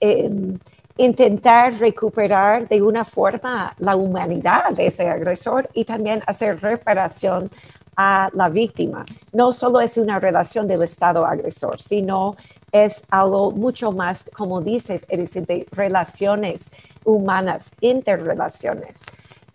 em, 0.00 0.58
intentar 0.96 1.74
recuperar 1.78 2.68
de 2.68 2.80
una 2.82 3.04
forma 3.04 3.74
la 3.78 3.96
humanidad 3.96 4.70
de 4.70 4.86
ese 4.86 5.08
agresor 5.08 5.68
y 5.74 5.84
también 5.84 6.22
hacer 6.26 6.60
reparación 6.60 7.50
a 7.96 8.28
la 8.32 8.48
víctima. 8.48 9.04
No 9.32 9.52
solo 9.52 9.80
es 9.80 9.96
una 9.98 10.18
relación 10.18 10.66
del 10.66 10.82
Estado 10.82 11.24
agresor, 11.24 11.80
sino 11.80 12.36
es 12.72 13.04
algo 13.10 13.52
mucho 13.52 13.92
más, 13.92 14.28
como 14.34 14.60
dices, 14.60 15.06
de 15.08 15.66
relaciones 15.70 16.70
humanas, 17.04 17.72
interrelaciones. 17.80 19.00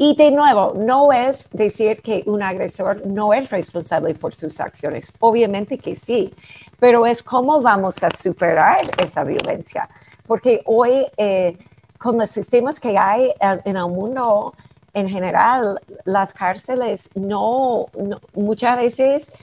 Y 0.01 0.15
de 0.15 0.31
nuevo, 0.31 0.71
no 0.77 1.11
es 1.11 1.49
decir 1.51 2.01
que 2.01 2.23
un 2.25 2.41
agresor 2.41 3.05
no 3.05 3.33
es 3.33 3.49
responsable 3.49 4.15
por 4.15 4.33
sus 4.33 4.61
acciones. 4.61 5.11
Obviamente 5.19 5.77
que 5.77 5.93
sí, 5.93 6.33
pero 6.79 7.05
es 7.05 7.21
cómo 7.21 7.61
vamos 7.61 8.01
a 8.01 8.09
superar 8.09 8.77
esa 9.03 9.25
violencia. 9.25 9.89
Porque 10.25 10.61
hoy, 10.63 11.05
eh, 11.17 11.57
con 11.97 12.17
los 12.17 12.29
sistemas 12.29 12.79
que 12.79 12.97
hay 12.97 13.33
en 13.41 13.75
el 13.75 13.87
mundo 13.87 14.53
en 14.93 15.09
general, 15.09 15.81
las 16.05 16.33
cárceles 16.33 17.09
no, 17.15 17.87
muchas 18.33 18.77
veces 18.77 19.33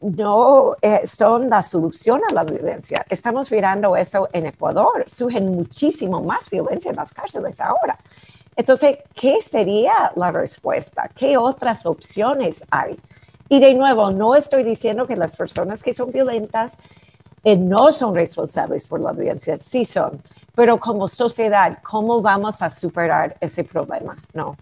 no 0.00 0.74
eh, 0.80 1.06
son 1.06 1.50
la 1.50 1.62
solución 1.62 2.22
a 2.30 2.32
la 2.32 2.44
violencia. 2.44 3.04
Estamos 3.10 3.52
mirando 3.52 3.94
eso 3.94 4.26
en 4.32 4.46
Ecuador. 4.46 5.04
Surgen 5.06 5.54
muchísimo 5.54 6.22
más 6.22 6.48
violencia 6.48 6.88
en 6.88 6.96
las 6.96 7.12
cárceles 7.12 7.60
ahora. 7.60 7.98
Entonces, 8.58 8.98
¿qué 9.14 9.36
sería 9.40 10.10
la 10.16 10.32
respuesta? 10.32 11.08
¿Qué 11.14 11.36
otras 11.38 11.86
opciones 11.86 12.64
hay? 12.70 12.98
Y 13.48 13.60
de 13.60 13.72
nuevo, 13.72 14.10
no 14.10 14.34
estoy 14.34 14.64
diciendo 14.64 15.06
que 15.06 15.14
las 15.14 15.36
personas 15.36 15.80
que 15.80 15.94
son 15.94 16.10
violentas 16.10 16.76
eh, 17.44 17.56
no 17.56 17.92
son 17.92 18.16
responsables 18.16 18.88
por 18.88 19.00
la 19.00 19.12
violencia, 19.12 19.60
sí 19.60 19.84
son, 19.84 20.20
pero 20.56 20.80
como 20.80 21.06
sociedad, 21.06 21.78
¿cómo 21.84 22.20
vamos 22.20 22.60
a 22.60 22.68
superar 22.68 23.36
ese 23.40 23.62
problema? 23.62 24.16
No. 24.34 24.56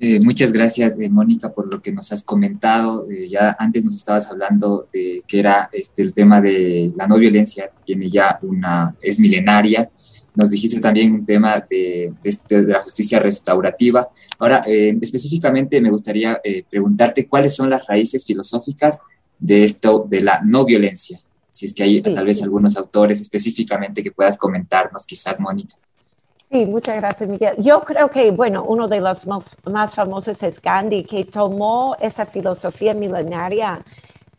Eh, 0.00 0.18
muchas 0.18 0.52
gracias, 0.52 0.96
eh, 0.98 1.08
Mónica, 1.08 1.52
por 1.52 1.72
lo 1.72 1.80
que 1.80 1.92
nos 1.92 2.10
has 2.10 2.24
comentado. 2.24 3.06
ya 3.28 3.54
antes 3.60 3.84
nos 3.84 3.94
estabas 3.94 4.28
hablando 4.28 4.88
de 4.92 5.22
que 5.28 5.38
era 5.38 5.70
este, 5.72 6.02
el 6.02 6.14
tema 6.14 6.40
de 6.40 6.92
la 6.96 7.06
no 7.06 7.16
violencia, 7.16 7.70
tiene 7.84 8.10
ya 8.10 8.40
una, 8.42 8.96
es 9.00 9.20
milenaria, 9.20 9.88
nos 10.34 10.50
dijiste 10.50 10.80
también 10.80 11.12
un 11.12 11.26
tema 11.26 11.64
de, 11.68 12.12
de, 12.22 12.62
la 12.62 12.80
justicia 12.80 13.18
restaurativa. 13.18 14.08
Ahora, 14.38 14.60
eh, 14.66 14.96
específicamente 15.00 15.80
me 15.80 15.90
gustaría 15.90 16.40
eh, 16.42 16.64
preguntarte 16.68 17.28
cuáles 17.28 17.54
son 17.54 17.68
las 17.68 17.86
raíces 17.86 18.24
filosóficas 18.24 19.00
de 19.38 19.64
esto, 19.64 20.06
de 20.08 20.20
la 20.22 20.40
no 20.42 20.64
violencia. 20.64 21.18
Si 21.50 21.66
es 21.66 21.74
que 21.74 21.82
hay 21.82 22.00
tal 22.00 22.24
vez 22.24 22.42
algunos 22.42 22.76
autores 22.76 23.20
específicamente 23.20 24.02
que 24.02 24.10
puedas 24.10 24.38
comentarnos, 24.38 25.04
quizás, 25.04 25.38
Mónica. 25.38 25.74
Sí, 26.50 26.66
muchas 26.66 26.96
gracias, 26.96 27.28
Miguel. 27.28 27.54
Yo 27.58 27.80
creo 27.80 28.10
que, 28.10 28.30
bueno, 28.30 28.64
uno 28.64 28.88
de 28.88 29.00
los 29.00 29.26
más, 29.26 29.56
más 29.64 29.94
famosos 29.94 30.42
es 30.42 30.60
Gandhi, 30.60 31.04
que 31.04 31.24
tomó 31.24 31.96
esa 32.00 32.24
filosofía 32.24 32.94
milenaria 32.94 33.84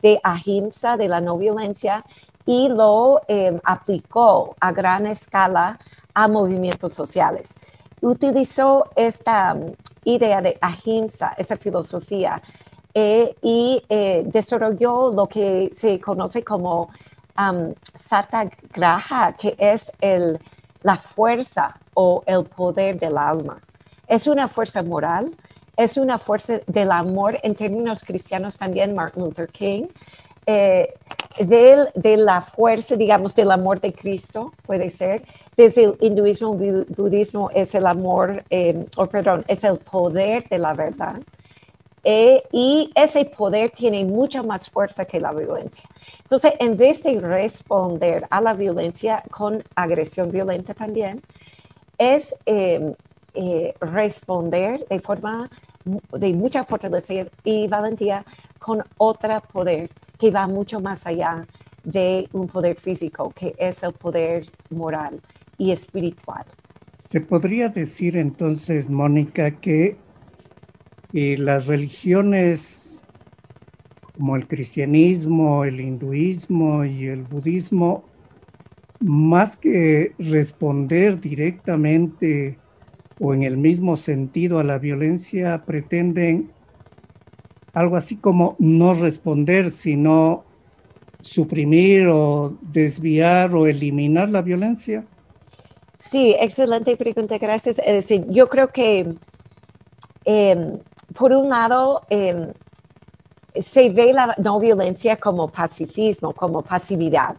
de 0.01 0.19
ahimsa, 0.23 0.97
de 0.97 1.07
la 1.07 1.21
no 1.21 1.37
violencia, 1.37 2.03
y 2.45 2.69
lo 2.69 3.21
em, 3.27 3.59
aplicó 3.63 4.55
a 4.59 4.71
gran 4.71 5.07
escala 5.07 5.79
a 6.13 6.27
movimientos 6.27 6.93
sociales. 6.93 7.59
Utilizó 8.01 8.89
esta 8.95 9.53
um, 9.53 9.73
idea 10.03 10.41
de 10.41 10.57
ahimsa, 10.61 11.33
esa 11.37 11.57
filosofía, 11.57 12.41
eh, 12.93 13.35
y 13.41 13.83
eh, 13.89 14.23
desarrolló 14.25 15.11
lo 15.11 15.27
que 15.27 15.71
se 15.73 15.99
conoce 15.99 16.43
como 16.43 16.89
um, 17.37 17.73
satyagraha, 17.95 19.33
que 19.33 19.55
es 19.57 19.91
el, 20.01 20.39
la 20.83 20.97
fuerza 20.97 21.75
o 21.93 22.23
el 22.25 22.43
poder 22.43 22.99
del 22.99 23.17
alma. 23.17 23.59
Es 24.07 24.27
una 24.27 24.47
fuerza 24.47 24.83
moral, 24.83 25.35
es 25.75 25.97
una 25.97 26.19
fuerza 26.19 26.59
del 26.67 26.91
amor 26.91 27.39
en 27.41 27.55
términos 27.55 28.03
cristianos 28.03 28.57
también, 28.57 28.93
Martin 28.93 29.23
Luther 29.23 29.47
King, 29.47 29.87
eh, 30.45 30.93
del, 31.39 31.89
de 31.95 32.17
la 32.17 32.41
fuerza, 32.41 32.95
digamos, 32.95 33.35
del 33.35 33.51
amor 33.51 33.79
de 33.79 33.93
Cristo, 33.93 34.53
puede 34.65 34.89
ser. 34.89 35.23
Desde 35.55 35.85
el 35.85 35.97
hinduismo, 35.99 36.53
budismo 36.53 37.49
es 37.53 37.75
el 37.75 37.85
amor, 37.85 38.43
o 38.97 39.05
perdón, 39.07 39.45
es 39.47 39.63
el 39.63 39.77
poder 39.77 40.47
de 40.49 40.57
la 40.57 40.73
verdad. 40.73 41.21
Eh, 42.03 42.43
y 42.51 42.91
ese 42.95 43.23
poder 43.23 43.71
tiene 43.71 44.03
mucha 44.03 44.43
más 44.43 44.69
fuerza 44.69 45.05
que 45.05 45.19
la 45.19 45.31
violencia. 45.31 45.87
Entonces, 46.21 46.53
en 46.59 46.75
vez 46.75 47.01
de 47.03 47.19
responder 47.19 48.25
a 48.29 48.41
la 48.41 48.53
violencia 48.53 49.23
con 49.31 49.63
agresión 49.75 50.29
violenta 50.29 50.73
también, 50.73 51.21
es 51.97 52.35
eh, 52.45 52.93
responder 53.79 54.85
de 54.87 54.99
forma 54.99 55.49
de 55.85 56.33
mucha 56.33 56.63
fortaleza 56.63 57.13
y 57.43 57.67
valentía 57.67 58.25
con 58.59 58.83
otro 58.97 59.41
poder 59.51 59.89
que 60.23 60.31
va 60.31 60.47
mucho 60.47 60.79
más 60.79 61.05
allá 61.05 61.45
de 61.83 62.29
un 62.31 62.47
poder 62.47 62.79
físico, 62.79 63.33
que 63.35 63.53
es 63.57 63.83
el 63.83 63.91
poder 63.91 64.49
moral 64.69 65.19
y 65.57 65.71
espiritual. 65.71 66.45
Se 66.93 67.19
podría 67.19 67.67
decir 67.67 68.15
entonces, 68.15 68.89
Mónica, 68.89 69.51
que 69.51 69.97
eh, 71.11 71.35
las 71.37 71.67
religiones 71.67 73.03
como 74.15 74.37
el 74.37 74.47
cristianismo, 74.47 75.65
el 75.65 75.81
hinduismo 75.81 76.85
y 76.85 77.07
el 77.07 77.23
budismo, 77.23 78.05
más 79.01 79.57
que 79.57 80.13
responder 80.19 81.19
directamente 81.19 82.57
o 83.19 83.33
en 83.33 83.43
el 83.43 83.57
mismo 83.57 83.97
sentido 83.97 84.59
a 84.59 84.63
la 84.63 84.79
violencia, 84.79 85.65
pretenden 85.65 86.53
algo 87.73 87.95
así 87.95 88.15
como 88.15 88.55
no 88.59 88.93
responder, 88.93 89.71
sino 89.71 90.45
suprimir 91.19 92.07
o 92.07 92.53
desviar 92.61 93.55
o 93.55 93.65
eliminar 93.65 94.29
la 94.29 94.41
violencia? 94.41 95.05
Sí, 95.97 96.35
excelente 96.39 96.95
pregunta, 96.97 97.37
gracias. 97.37 97.79
Es 97.79 97.93
decir, 97.93 98.25
yo 98.29 98.47
creo 98.47 98.67
que 98.67 99.15
em, 100.25 100.79
por 101.15 101.31
un 101.31 101.49
lado 101.49 102.01
em, 102.09 102.51
se 103.61 103.89
ve 103.89 104.13
la 104.13 104.35
no 104.37 104.59
violencia 104.59 105.17
como 105.17 105.47
pacifismo, 105.47 106.33
como 106.33 106.61
pasividad. 106.61 107.35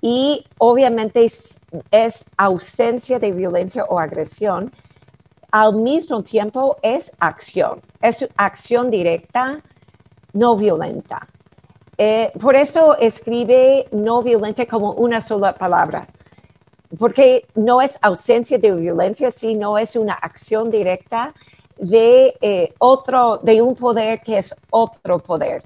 Y 0.00 0.44
obviamente 0.58 1.24
es 1.24 2.24
ausencia 2.36 3.18
de 3.18 3.32
violencia 3.32 3.84
o 3.84 3.98
agresión, 3.98 4.72
al 5.54 5.72
mismo 5.76 6.24
tiempo 6.24 6.78
es 6.82 7.12
acción, 7.20 7.80
es 8.02 8.28
acción 8.36 8.90
directa, 8.90 9.60
no 10.32 10.56
violenta. 10.56 11.28
Eh, 11.96 12.32
por 12.40 12.56
eso 12.56 12.96
escribe 12.98 13.86
no 13.92 14.20
violenta 14.20 14.66
como 14.66 14.94
una 14.94 15.20
sola 15.20 15.54
palabra, 15.54 16.08
porque 16.98 17.46
no 17.54 17.80
es 17.80 17.96
ausencia 18.02 18.58
de 18.58 18.72
violencia, 18.72 19.30
sino 19.30 19.78
es 19.78 19.94
una 19.94 20.14
acción 20.14 20.72
directa 20.72 21.32
de 21.78 22.34
eh, 22.40 22.74
otro, 22.80 23.38
de 23.40 23.62
un 23.62 23.76
poder 23.76 24.22
que 24.22 24.38
es 24.38 24.56
otro 24.70 25.20
poder. 25.20 25.62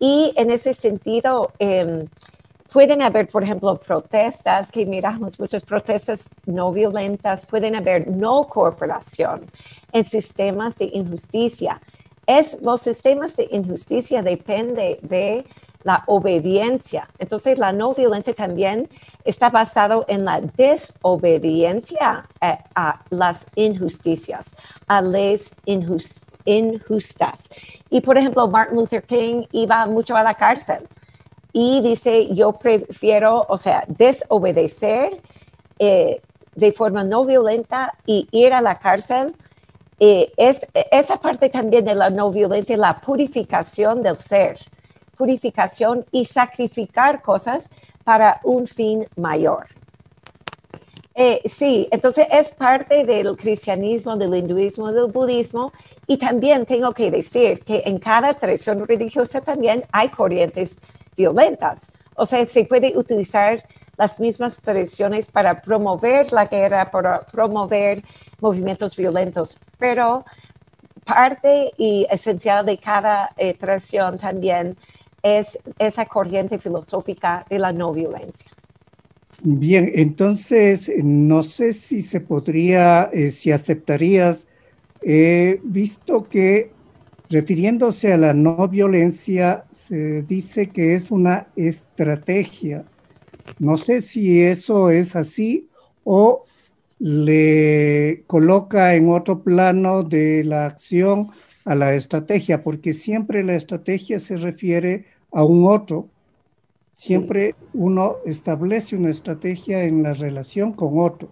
Y 0.00 0.32
en 0.34 0.50
ese 0.50 0.74
sentido, 0.74 1.52
em, 1.60 2.08
Pueden 2.72 3.00
haber, 3.00 3.28
por 3.28 3.42
ejemplo, 3.42 3.78
protestas, 3.78 4.70
que 4.70 4.84
miramos 4.84 5.40
muchas 5.40 5.64
protestas 5.64 6.28
no 6.44 6.70
violentas, 6.70 7.46
pueden 7.46 7.74
haber 7.74 8.10
no 8.10 8.46
cooperación 8.46 9.46
en 9.92 10.04
sistemas 10.04 10.76
de 10.76 10.90
injusticia. 10.92 11.80
Es, 12.26 12.60
los 12.60 12.82
sistemas 12.82 13.36
de 13.36 13.48
injusticia 13.52 14.20
dependen 14.20 14.98
de 15.00 15.46
la 15.82 16.04
obediencia. 16.06 17.08
Entonces, 17.18 17.58
la 17.58 17.72
no 17.72 17.94
violencia 17.94 18.34
también 18.34 18.86
está 19.24 19.48
basado 19.48 20.04
en 20.06 20.26
la 20.26 20.42
desobediencia 20.42 22.26
a, 22.42 22.58
a 22.74 23.02
las 23.08 23.46
injusticias, 23.54 24.54
a 24.88 25.00
leyes 25.00 25.54
injustas. 26.44 27.48
Y, 27.88 28.02
por 28.02 28.18
ejemplo, 28.18 28.46
Martin 28.46 28.76
Luther 28.76 29.02
King 29.04 29.44
iba 29.52 29.86
mucho 29.86 30.14
a 30.14 30.22
la 30.22 30.34
cárcel 30.34 30.86
y 31.52 31.80
dice, 31.80 32.34
yo 32.34 32.52
prefiero, 32.52 33.46
o 33.48 33.56
sea, 33.56 33.84
desobedecer 33.88 35.20
eh, 35.78 36.20
de 36.54 36.72
forma 36.72 37.04
no 37.04 37.24
violenta 37.24 37.94
y 38.04 38.28
ir 38.32 38.52
a 38.52 38.60
la 38.60 38.78
cárcel. 38.78 39.34
Eh, 40.00 40.32
es, 40.36 40.60
esa 40.90 41.16
parte 41.16 41.48
también 41.48 41.84
de 41.84 41.94
la 41.94 42.10
no 42.10 42.30
violencia, 42.30 42.76
la 42.76 43.00
purificación 43.00 44.02
del 44.02 44.18
ser, 44.18 44.58
purificación 45.16 46.04
y 46.12 46.24
sacrificar 46.24 47.22
cosas 47.22 47.68
para 48.04 48.40
un 48.44 48.66
fin 48.66 49.06
mayor. 49.16 49.66
Eh, 51.14 51.42
sí, 51.48 51.88
entonces 51.90 52.28
es 52.30 52.52
parte 52.52 53.04
del 53.04 53.36
cristianismo, 53.36 54.16
del 54.16 54.36
hinduismo, 54.36 54.92
del 54.92 55.06
budismo 55.06 55.72
y 56.06 56.16
también 56.16 56.64
tengo 56.64 56.92
que 56.92 57.10
decir 57.10 57.64
que 57.64 57.82
en 57.86 57.98
cada 57.98 58.34
tradición 58.34 58.86
religiosa 58.86 59.40
también 59.40 59.84
hay 59.90 60.10
corrientes 60.10 60.78
violentas. 61.18 61.92
O 62.14 62.24
sea, 62.24 62.46
se 62.46 62.64
puede 62.64 62.96
utilizar 62.96 63.62
las 63.98 64.18
mismas 64.18 64.60
tradiciones 64.60 65.30
para 65.30 65.60
promover 65.60 66.32
la 66.32 66.46
guerra, 66.46 66.90
para 66.90 67.20
promover 67.26 68.02
movimientos 68.40 68.96
violentos, 68.96 69.58
pero 69.78 70.24
parte 71.04 71.72
y 71.76 72.06
esencial 72.10 72.64
de 72.64 72.78
cada 72.78 73.30
eh, 73.36 73.54
tradición 73.54 74.18
también 74.18 74.76
es 75.22 75.58
esa 75.78 76.06
corriente 76.06 76.58
filosófica 76.58 77.44
de 77.50 77.58
la 77.58 77.72
no 77.72 77.92
violencia. 77.92 78.48
Bien, 79.42 79.90
entonces 79.94 80.90
no 81.02 81.42
sé 81.42 81.72
si 81.72 82.02
se 82.02 82.20
podría, 82.20 83.10
eh, 83.12 83.30
si 83.30 83.52
aceptarías, 83.52 84.46
eh, 85.02 85.60
visto 85.62 86.28
que 86.28 86.72
Refiriéndose 87.30 88.12
a 88.12 88.16
la 88.16 88.32
no 88.32 88.68
violencia, 88.68 89.64
se 89.70 90.22
dice 90.22 90.68
que 90.68 90.94
es 90.94 91.10
una 91.10 91.48
estrategia. 91.56 92.84
No 93.58 93.76
sé 93.76 94.00
si 94.00 94.40
eso 94.40 94.90
es 94.90 95.14
así 95.14 95.68
o 96.04 96.44
le 96.98 98.24
coloca 98.26 98.94
en 98.94 99.10
otro 99.10 99.42
plano 99.42 100.02
de 100.02 100.42
la 100.42 100.66
acción 100.66 101.30
a 101.64 101.74
la 101.74 101.94
estrategia, 101.94 102.62
porque 102.62 102.94
siempre 102.94 103.44
la 103.44 103.54
estrategia 103.54 104.18
se 104.18 104.38
refiere 104.38 105.04
a 105.30 105.44
un 105.44 105.66
otro. 105.66 106.08
Siempre 106.92 107.54
uno 107.74 108.16
establece 108.24 108.96
una 108.96 109.10
estrategia 109.10 109.84
en 109.84 110.02
la 110.02 110.14
relación 110.14 110.72
con 110.72 110.98
otro. 110.98 111.28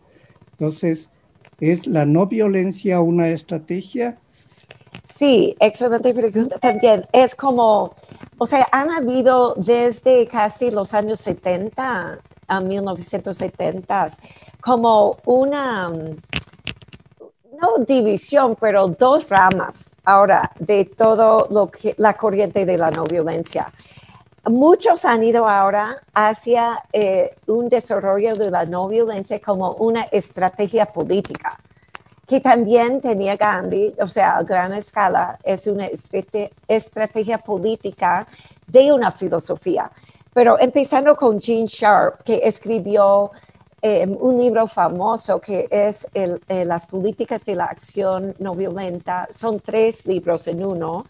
Entonces, 0.52 1.11
¿es 1.59 1.87
la 1.87 2.04
no 2.04 2.26
violencia 2.26 3.00
una 3.00 3.30
estrategia? 3.30 4.18
Sí, 5.04 5.56
excelente 5.61 6.12
pregunta 6.12 6.59
también. 6.59 7.06
Es 7.12 7.35
como, 7.35 7.94
o 8.38 8.46
sea, 8.46 8.66
han 8.72 8.90
habido 8.90 9.54
desde 9.56 10.26
casi 10.26 10.70
los 10.70 10.94
años 10.94 11.20
70 11.20 12.18
a 12.48 12.61
1970 12.61 14.09
como 14.61 15.16
una, 15.24 15.88
no 15.88 17.85
división, 17.87 18.56
pero 18.61 18.88
dos 18.88 19.28
ramas 19.28 19.94
ahora 20.04 20.50
de 20.59 20.85
todo 20.85 21.48
lo 21.50 21.70
que, 21.70 21.94
la 21.98 22.14
corriente 22.14 22.64
de 22.64 22.78
la 22.78 22.90
no 22.90 23.04
violencia. 23.04 23.72
Muchos 24.48 25.04
han 25.04 25.24
ido 25.24 25.48
ahora 25.48 26.02
hacia 26.14 26.85
eh, 26.92 27.35
un 27.48 27.68
desarrollo 27.68 28.35
de 28.35 28.50
la 28.50 28.64
no 28.64 28.87
violencia 28.87 29.40
como 29.40 29.72
una 29.72 30.02
estrategia 30.04 30.87
política 30.87 31.55
que 32.26 32.40
también 32.40 33.00
tenía 33.00 33.36
Gandhi, 33.36 33.94
o 34.00 34.08
sea, 34.08 34.36
a 34.36 34.42
gran 34.42 34.72
escala, 34.74 35.38
es 35.44 35.66
una 35.66 35.88
estrategia 36.66 37.38
política 37.38 38.26
de 38.66 38.92
una 38.92 39.12
filosofía. 39.12 39.90
Pero 40.34 40.58
empezando 40.58 41.14
con 41.14 41.40
Gene 41.40 41.66
Sharp, 41.66 42.22
que 42.24 42.40
escribió 42.42 43.30
em, 43.80 44.16
un 44.18 44.36
libro 44.38 44.66
famoso 44.66 45.40
que 45.40 45.68
es 45.70 46.08
eh, 46.14 46.64
Las 46.64 46.86
políticas 46.86 47.44
de 47.44 47.54
la 47.54 47.66
acción 47.66 48.34
no 48.38 48.54
violenta, 48.54 49.28
son 49.34 49.60
tres 49.60 50.04
libros 50.04 50.48
en 50.48 50.64
uno, 50.64 51.06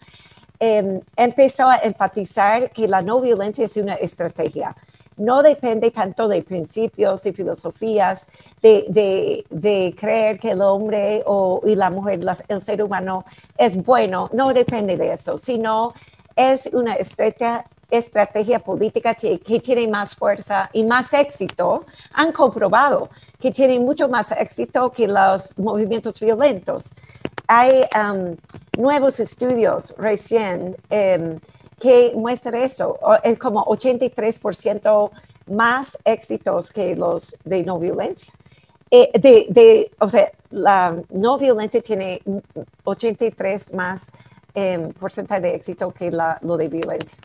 em, 0.59 1.01
empezó 1.15 1.67
a 1.67 1.77
enfatizar 1.77 2.71
que 2.71 2.87
la 2.87 3.01
no 3.01 3.21
violencia 3.21 3.65
es 3.65 3.75
una 3.77 3.95
estrategia 3.95 4.75
no 5.17 5.41
depende 5.41 5.91
tanto 5.91 6.27
de 6.27 6.43
principios 6.43 7.25
y 7.25 7.33
filosofías, 7.33 8.29
de, 8.61 9.95
creer 9.97 10.39
que 10.39 10.51
el 10.51 10.61
hombre 10.61 11.23
o, 11.25 11.61
y 11.65 11.75
la 11.75 11.89
mujer, 11.89 12.19
el 12.47 12.61
ser 12.61 12.83
humano 12.83 13.25
es 13.57 13.83
bueno, 13.83 14.29
no 14.33 14.53
depende 14.53 14.97
de 14.97 15.13
eso, 15.13 15.37
sino 15.37 15.93
es 16.35 16.69
una 16.71 16.95
estrategia, 16.95 18.59
política 18.59 19.15
que, 19.15 19.39
tiene 19.59 19.87
más 19.87 20.15
fuerza 20.15 20.69
y 20.71 20.83
más 20.83 21.13
éxito. 21.13 21.85
Han 22.13 22.31
comprobado 22.31 23.09
que 23.39 23.51
tiene 23.51 23.79
mucho 23.79 24.07
más 24.07 24.31
éxito 24.31 24.91
que 24.91 25.07
los 25.07 25.57
movimientos 25.57 26.19
violentos. 26.19 26.93
Hay 27.47 27.69
um, 27.95 28.35
nuevos 28.77 29.19
estudios 29.19 29.95
recién. 29.97 30.75
Em, 30.89 31.39
que 31.79 32.13
muestra 32.15 32.63
eso. 32.63 32.99
Es 33.23 33.37
como 33.37 33.65
83% 33.65 35.11
más 35.47 35.97
éxitos 36.03 36.71
que 36.71 36.95
los 36.95 37.35
de 37.43 37.63
no 37.63 37.79
violencia. 37.79 38.33
Eh, 38.89 39.11
de, 39.19 39.91
o 39.99 40.07
sea, 40.07 40.31
la 40.49 40.95
no 41.09 41.37
violencia 41.37 41.81
tiene 41.81 42.21
83 42.85 43.73
más 43.73 44.11
eh, 44.55 44.93
porcentaje 44.99 45.41
de 45.41 45.55
éxito 45.55 45.91
que 45.91 46.09
la, 46.09 46.39
lo 46.41 46.57
de 46.57 46.67
violencia. 46.69 47.17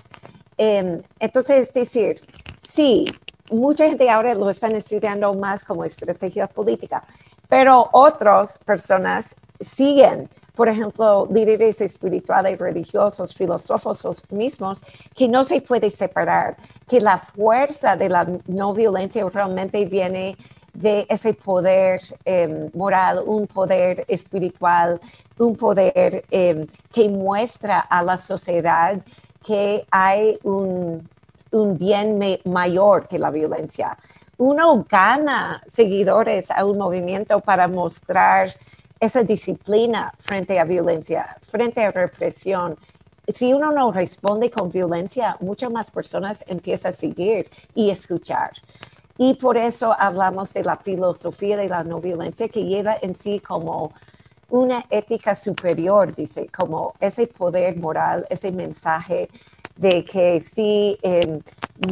Em, 0.59 1.03
entonces, 1.19 1.69
es 1.69 1.73
decir, 1.73 2.21
sí, 2.61 3.07
mucha 3.51 3.89
gente 3.89 4.11
ahora 4.11 4.35
lo 4.35 4.51
están 4.51 4.75
estudiando 4.75 5.33
más 5.35 5.65
como 5.65 5.85
estrategia 5.85 6.47
política, 6.47 7.05
pero 7.49 7.89
otras 7.93 8.59
personas 8.59 9.37
siguen, 9.61 10.29
por 10.55 10.69
ejemplo, 10.69 11.27
líderes 11.31 11.81
espirituales, 11.81 12.59
religiosos, 12.59 13.35
filósofos 13.35 14.05
los 14.05 14.31
mismos, 14.31 14.83
que 15.15 15.29
no 15.29 15.45
se 15.45 15.61
puede 15.61 15.91
separar, 15.91 16.57
que 16.89 17.01
la 17.01 17.19
fuerza 17.19 17.97
de 17.97 18.09
la 18.09 18.27
no 18.47 18.75
violencia 18.75 19.27
realmente 19.29 19.85
viene 19.87 20.37
de 20.75 21.07
ese 21.09 21.35
poder 21.35 22.01
em, 22.25 22.71
moral, 22.75 23.23
un 23.25 23.47
poder 23.47 24.05
espiritual, 24.09 25.01
un 25.39 25.57
poder 25.57 26.25
em, 26.31 26.67
que 26.93 27.09
muestra 27.09 27.81
a 27.81 28.03
la 28.03 28.17
sociedad 28.17 29.01
que 29.45 29.85
hay 29.91 30.39
un, 30.43 31.09
un 31.51 31.79
bien 31.79 32.19
mayor 32.45 33.09
que 33.09 33.19
la 33.19 33.31
violencia. 33.31 33.97
Uno 34.39 34.85
gana 34.89 35.63
seguidores 35.69 36.51
a 36.51 36.65
un 36.65 36.79
movimiento 36.79 37.41
para 37.41 37.69
mostrar 37.69 38.49
esa 39.03 39.25
disciplina 39.25 40.15
frente 40.21 40.61
a 40.61 40.65
violencia, 40.65 41.37
frente 41.51 41.85
a 41.85 41.91
represión. 41.91 42.79
Si 43.35 43.53
uno 43.53 43.73
no 43.73 43.91
responde 43.91 44.49
con 44.49 44.71
violencia, 44.71 45.37
muchas 45.41 45.73
más 45.73 45.91
personas 45.91 46.45
empiezan 46.47 46.93
a 46.93 46.95
seguir 46.95 47.51
y 47.75 47.91
escuchar. 47.91 48.53
Y 49.19 49.35
por 49.35 49.57
eso 49.57 49.93
hablamos 49.99 50.53
de 50.53 50.63
la 50.63 50.77
filosofía 50.77 51.57
de 51.57 51.69
la 51.69 51.83
no 51.83 52.01
violencia 52.01 52.49
que 52.49 52.65
lleva 52.65 52.97
en 53.03 53.17
sí 53.17 53.41
como 53.41 53.93
una 54.51 54.85
ética 54.89 55.35
superior, 55.35 56.15
dice, 56.15 56.49
como 56.57 56.95
ese 57.01 57.27
poder 57.27 57.77
moral, 57.79 58.25
ese 58.31 58.53
mensaje 58.53 59.29
de 59.75 60.05
que 60.05 60.41
si 60.45 60.97
em, 61.03 61.41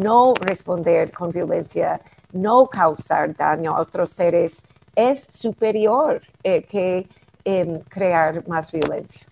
no 0.01 0.33
responder 0.41 1.11
con 1.11 1.33
violencia, 1.33 2.01
no 2.33 2.69
causar 2.69 3.35
daño 3.35 3.77
a 3.77 3.81
otros 3.81 4.11
seres, 4.11 4.63
es 5.09 5.27
superior 5.31 6.21
eh, 6.43 6.63
que 6.63 7.07
em, 7.45 7.81
crear 7.89 8.47
más 8.49 8.71
violencia. 8.71 9.23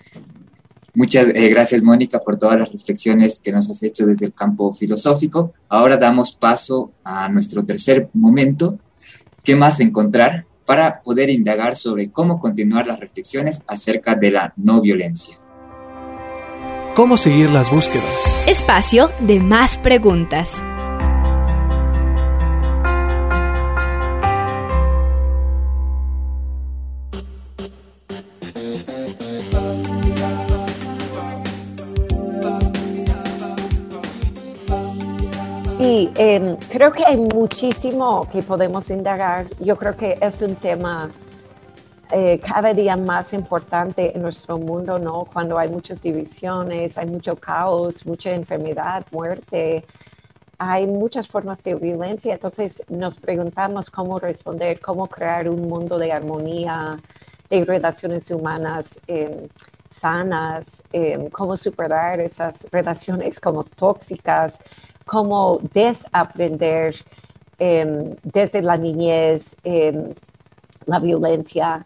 Muchas 0.94 1.28
eh, 1.28 1.48
gracias, 1.48 1.82
Mónica, 1.82 2.18
por 2.20 2.36
todas 2.36 2.58
las 2.58 2.72
reflexiones 2.72 3.38
que 3.38 3.52
nos 3.52 3.70
has 3.70 3.82
hecho 3.82 4.06
desde 4.06 4.26
el 4.26 4.34
campo 4.34 4.72
filosófico. 4.72 5.52
Ahora 5.68 5.96
damos 5.96 6.32
paso 6.32 6.92
a 7.04 7.28
nuestro 7.28 7.64
tercer 7.64 8.08
momento, 8.14 8.78
¿qué 9.44 9.54
más 9.54 9.80
encontrar? 9.80 10.46
para 10.68 11.00
poder 11.00 11.30
indagar 11.30 11.76
sobre 11.76 12.12
cómo 12.12 12.40
continuar 12.40 12.86
las 12.86 13.00
reflexiones 13.00 13.64
acerca 13.68 14.14
de 14.14 14.30
la 14.30 14.52
no 14.58 14.82
violencia. 14.82 15.38
¿Cómo 16.94 17.16
seguir 17.16 17.48
las 17.48 17.70
búsquedas? 17.70 18.12
Espacio 18.46 19.10
de 19.20 19.40
más 19.40 19.78
preguntas. 19.78 20.62
Sí, 35.88 36.10
em, 36.18 36.54
creo 36.70 36.92
que 36.92 37.02
hay 37.06 37.16
muchísimo 37.16 38.28
que 38.30 38.42
podemos 38.42 38.90
indagar. 38.90 39.46
Yo 39.58 39.74
creo 39.74 39.96
que 39.96 40.18
es 40.20 40.42
un 40.42 40.54
tema 40.54 41.10
eh, 42.10 42.38
cada 42.40 42.74
día 42.74 42.94
más 42.94 43.32
importante 43.32 44.14
en 44.14 44.20
nuestro 44.20 44.58
mundo, 44.58 44.98
¿no? 44.98 45.24
Cuando 45.24 45.58
hay 45.58 45.70
muchas 45.70 46.02
divisiones, 46.02 46.98
hay 46.98 47.06
mucho 47.06 47.36
caos, 47.36 48.04
mucha 48.04 48.34
enfermedad, 48.34 49.06
muerte, 49.12 49.82
hay 50.58 50.86
muchas 50.86 51.26
formas 51.26 51.64
de 51.64 51.74
violencia. 51.76 52.34
Entonces 52.34 52.82
nos 52.88 53.16
preguntamos 53.18 53.88
cómo 53.88 54.18
responder, 54.18 54.80
cómo 54.80 55.06
crear 55.06 55.48
un 55.48 55.70
mundo 55.70 55.96
de 55.96 56.12
armonía, 56.12 56.98
de 57.48 57.64
relaciones 57.64 58.30
humanas 58.30 59.00
em, 59.06 59.48
sanas, 59.88 60.82
em, 60.92 61.30
cómo 61.30 61.56
superar 61.56 62.20
esas 62.20 62.66
relaciones 62.70 63.40
como 63.40 63.64
tóxicas 63.64 64.60
cómo 65.08 65.58
desaprender 65.74 66.94
em, 67.58 68.14
desde 68.22 68.62
la 68.62 68.76
niñez 68.76 69.56
em, 69.64 70.14
la 70.86 71.00
violencia. 71.00 71.84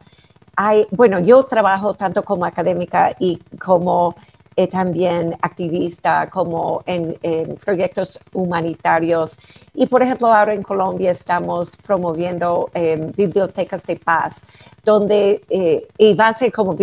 Hay, 0.57 0.87
bueno, 0.91 1.19
yo 1.21 1.43
trabajo 1.45 1.95
tanto 1.95 2.23
como 2.23 2.45
académica 2.45 3.17
y 3.19 3.39
como 3.59 4.15
eh, 4.57 4.67
también 4.67 5.37
activista, 5.41 6.29
como 6.31 6.83
en, 6.87 7.17
proyectos 7.65 8.19
humanitarios. 8.33 9.39
Y 9.75 9.87
por 9.87 10.03
ejemplo, 10.03 10.33
ahora 10.33 10.55
en 10.55 10.63
Colombia 10.63 11.11
estamos 11.11 11.77
promoviendo 11.77 12.71
em, 12.75 13.11
bibliotecas 13.13 13.85
de 13.87 13.97
paz, 13.97 14.47
donde 14.85 15.43
eh, 15.49 15.87
y 15.97 16.15
va 16.15 16.29
a 16.29 16.35
ser 16.35 16.53
como 16.53 16.77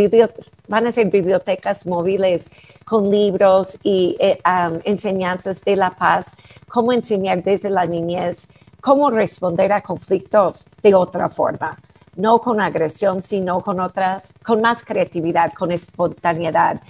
van 0.68 0.88
a 0.88 0.92
ser 0.92 1.08
bibliotecas 1.08 1.86
móviles 1.86 2.50
con 2.86 3.10
libros 3.12 3.78
y 3.84 4.16
eh, 4.20 4.40
enseñanzas 4.84 5.62
de 5.64 5.76
la 5.76 5.92
paz, 5.92 6.38
cómo 6.68 6.94
enseñar 6.94 7.44
desde 7.44 7.70
la 7.70 7.86
niñez, 7.86 8.48
cómo 8.82 9.10
responder 9.10 9.72
a 9.74 9.82
conflictos 9.82 10.68
de 10.82 10.94
otra 10.96 11.30
forma, 11.30 11.78
no 12.16 12.40
con 12.40 12.62
agresión, 12.62 13.22
sino 13.22 13.62
con 13.62 13.80
otras, 13.80 14.34
con 14.44 14.62
más 14.62 14.84
creatividad, 14.84 15.54
con 15.54 15.72
espontaneidad. 15.72 16.82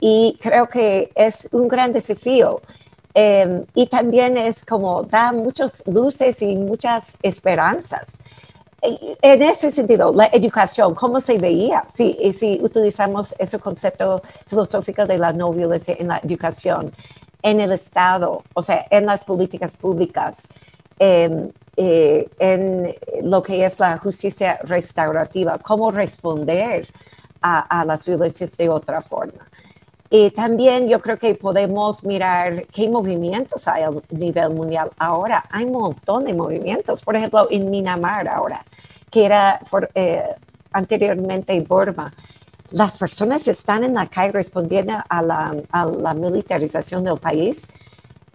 Y 0.00 0.38
creo 0.40 0.68
que 0.68 1.10
es 1.14 1.48
un 1.52 1.68
gran 1.68 1.92
desafío. 1.92 2.60
Em, 3.14 3.64
y 3.74 3.86
también 3.86 4.36
es 4.36 4.64
como 4.64 5.02
da 5.02 5.32
muchas 5.32 5.82
luces 5.86 6.42
y 6.42 6.54
muchas 6.54 7.16
esperanzas 7.22 8.18
en 8.80 9.42
ese 9.42 9.70
sentido, 9.70 10.12
la 10.12 10.26
educación, 10.26 10.94
¿cómo 10.94 11.20
se 11.20 11.36
veía 11.38 11.84
si, 11.92 12.16
si 12.32 12.60
utilizamos 12.62 13.34
ese 13.38 13.58
concepto 13.58 14.22
filosófico 14.46 15.04
de 15.04 15.18
la 15.18 15.32
no 15.32 15.52
violencia 15.52 15.96
en 15.98 16.08
la 16.08 16.18
educación, 16.18 16.92
en 17.42 17.60
el 17.60 17.72
Estado, 17.72 18.42
o 18.54 18.62
sea, 18.62 18.86
en 18.90 19.06
las 19.06 19.24
políticas 19.24 19.74
públicas, 19.74 20.48
en, 20.98 21.52
eh, 21.76 22.28
en 22.38 22.94
lo 23.22 23.42
que 23.42 23.64
es 23.64 23.80
la 23.80 23.98
justicia 23.98 24.60
restaurativa, 24.62 25.58
cómo 25.58 25.90
responder 25.90 26.86
a 27.40 27.84
las 27.84 28.04
violencias 28.04 28.56
de 28.56 28.68
otra 28.68 29.00
forma? 29.00 29.48
Y 30.10 30.30
también 30.30 30.88
yo 30.88 31.00
creo 31.00 31.18
que 31.18 31.34
podemos 31.34 32.02
mirar 32.02 32.64
qué 32.68 32.88
movimientos 32.88 33.68
hay 33.68 33.82
a 33.82 33.90
nivel 34.10 34.50
mundial 34.50 34.90
ahora. 34.98 35.44
Hay 35.50 35.64
un 35.64 35.72
montón 35.72 36.24
de 36.24 36.32
movimientos. 36.32 37.02
Por 37.02 37.14
ejemplo, 37.14 37.46
en 37.50 37.70
Minamar 37.70 38.26
ahora, 38.26 38.64
que 39.10 39.26
era 39.26 39.60
eh, 39.94 40.22
anteriormente 40.72 41.60
Burma. 41.60 42.12
Las 42.70 42.96
personas 42.96 43.48
están 43.48 43.84
en 43.84 43.94
la 43.94 44.06
calle 44.06 44.32
respondiendo 44.32 44.94
a 45.08 45.22
la, 45.22 46.14
militarización 46.14 47.04
del 47.04 47.18
país 47.18 47.66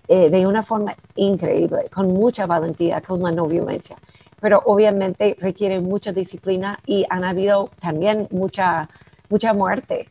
eh, 0.07 0.29
de 0.29 0.45
una 0.45 0.63
forma 0.63 0.95
increíble, 1.15 1.89
con 1.91 2.13
mucha 2.13 2.45
valentía, 2.45 3.01
con 3.01 3.21
la 3.21 3.31
no 3.31 3.47
violencia. 3.47 3.95
Pero 4.39 4.62
obviamente 4.65 5.38
requiere 5.39 5.79
mucha 5.79 6.12
disciplina 6.12 6.79
y 6.86 7.05
han 7.09 7.23
habido 7.23 7.69
también 7.79 8.27
mucha, 8.31 8.89
mucha 9.29 9.53
muerte. 9.53 10.07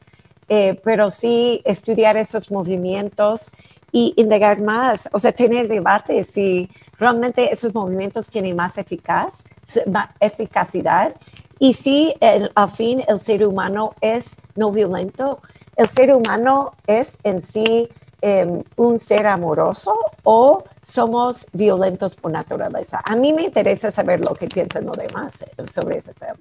Eh, 0.55 0.79
pero 0.85 1.11
sí 1.11 1.63
estudiar 1.65 2.19
esos 2.19 2.51
movimientos 2.51 3.51
y 3.91 4.13
indagar 4.19 4.61
más, 4.61 5.09
o 5.15 5.19
sea, 5.19 5.33
tener 5.33 5.67
debates 5.67 6.27
si 6.27 6.69
realmente 6.99 7.51
esos 7.51 7.75
movimientos 7.75 8.29
tienen 8.29 8.55
más 8.55 8.77
eficaz, 8.77 9.47
eficacidad 10.21 11.15
y 11.59 11.73
si 11.73 12.15
al 12.55 12.71
fin 12.73 13.03
el 13.09 13.19
ser 13.19 13.47
humano 13.47 13.95
es 14.03 14.37
no 14.55 14.71
violento, 14.71 15.41
el 15.75 15.87
ser 15.87 16.13
humano 16.13 16.75
es 16.87 17.17
en 17.25 17.41
sí 17.41 17.89
em, 18.21 18.63
un 18.77 19.01
ser 19.01 19.29
amoroso 19.29 19.99
o 20.23 20.65
somos 20.83 21.47
violentos 21.55 22.15
por 22.15 22.31
naturaleza. 22.31 23.01
A 23.07 23.17
mí 23.17 23.33
me 23.33 23.45
interesa 23.45 23.91
saber 23.91 24.21
lo 24.21 24.35
que 24.35 24.49
piensan 24.49 24.85
los 24.85 24.99
demás 24.99 25.47
sobre 25.73 25.97
ese 25.97 26.13
tema. 26.13 26.37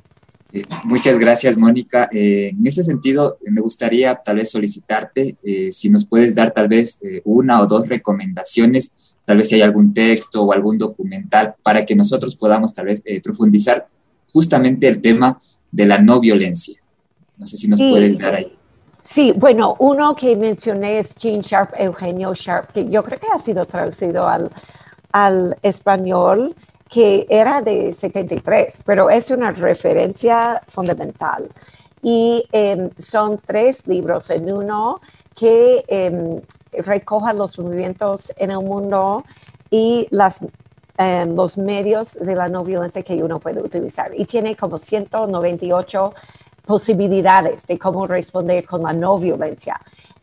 Eh, 0.53 0.63
muchas 0.83 1.17
gracias, 1.17 1.57
Mónica. 1.57 2.09
Eh, 2.11 2.49
en 2.49 2.65
ese 2.67 2.83
sentido, 2.83 3.37
me 3.45 3.61
gustaría 3.61 4.15
tal 4.15 4.37
vez 4.37 4.51
solicitarte 4.51 5.37
eh, 5.43 5.71
si 5.71 5.89
nos 5.89 6.05
puedes 6.05 6.35
dar 6.35 6.51
tal 6.51 6.67
vez 6.67 7.01
una 7.23 7.61
o 7.61 7.67
dos 7.67 7.87
recomendaciones, 7.87 9.17
tal 9.25 9.37
vez 9.37 9.49
si 9.49 9.55
hay 9.55 9.61
algún 9.61 9.93
texto 9.93 10.43
o 10.43 10.51
algún 10.51 10.77
documental 10.77 11.55
para 11.63 11.85
que 11.85 11.95
nosotros 11.95 12.35
podamos 12.35 12.73
tal 12.73 12.87
vez 12.87 13.01
profundizar 13.23 13.87
justamente 14.31 14.87
el 14.87 15.01
tema 15.01 15.37
de 15.71 15.85
la 15.85 15.99
no 15.99 16.19
violencia. 16.19 16.79
No 17.37 17.47
sé 17.47 17.57
si 17.57 17.67
nos 17.67 17.79
puedes 17.79 18.17
dar 18.17 18.35
ahí. 18.35 18.57
Sí, 19.03 19.33
bueno, 19.35 19.75
uno 19.79 20.15
que 20.15 20.35
mencioné 20.35 20.99
es 20.99 21.15
Gene 21.17 21.41
Sharp, 21.41 21.73
Eugenio 21.75 22.33
Sharp, 22.35 22.71
que 22.71 22.87
yo 22.87 23.03
creo 23.03 23.19
que 23.19 23.27
ha 23.33 23.39
sido 23.39 23.65
traducido 23.65 24.27
al, 24.27 24.51
al 25.11 25.57
español, 25.63 26.55
que 26.91 27.25
era 27.29 27.61
de 27.61 27.93
73, 27.93 28.83
pero 28.85 29.09
es 29.09 29.31
una 29.31 29.51
referencia 29.51 30.61
fundamental. 30.67 31.49
Y 32.03 32.45
em, 32.51 32.89
son 32.99 33.39
tres 33.45 33.87
libros 33.87 34.29
en 34.29 34.51
uno 34.51 34.99
que 35.33 35.85
eh, 35.87 36.41
recoja 36.73 37.31
los 37.31 37.57
movimientos 37.57 38.33
en 38.35 38.51
el 38.51 38.59
mundo 38.59 39.23
y 39.69 40.09
em, 40.97 41.33
los 41.33 41.57
medios 41.57 42.13
de 42.15 42.35
la 42.35 42.49
no 42.49 42.65
violencia 42.65 43.03
que 43.03 43.23
uno 43.23 43.39
puede 43.39 43.61
utilizar. 43.61 44.11
Y 44.13 44.25
tiene 44.25 44.57
como 44.57 44.77
198 44.77 46.13
posibilidades 46.65 47.65
de 47.67 47.79
cómo 47.79 48.05
responder 48.05 48.65
con 48.65 48.83
la 48.83 48.91
no 48.91 49.17
violencia 49.17 49.79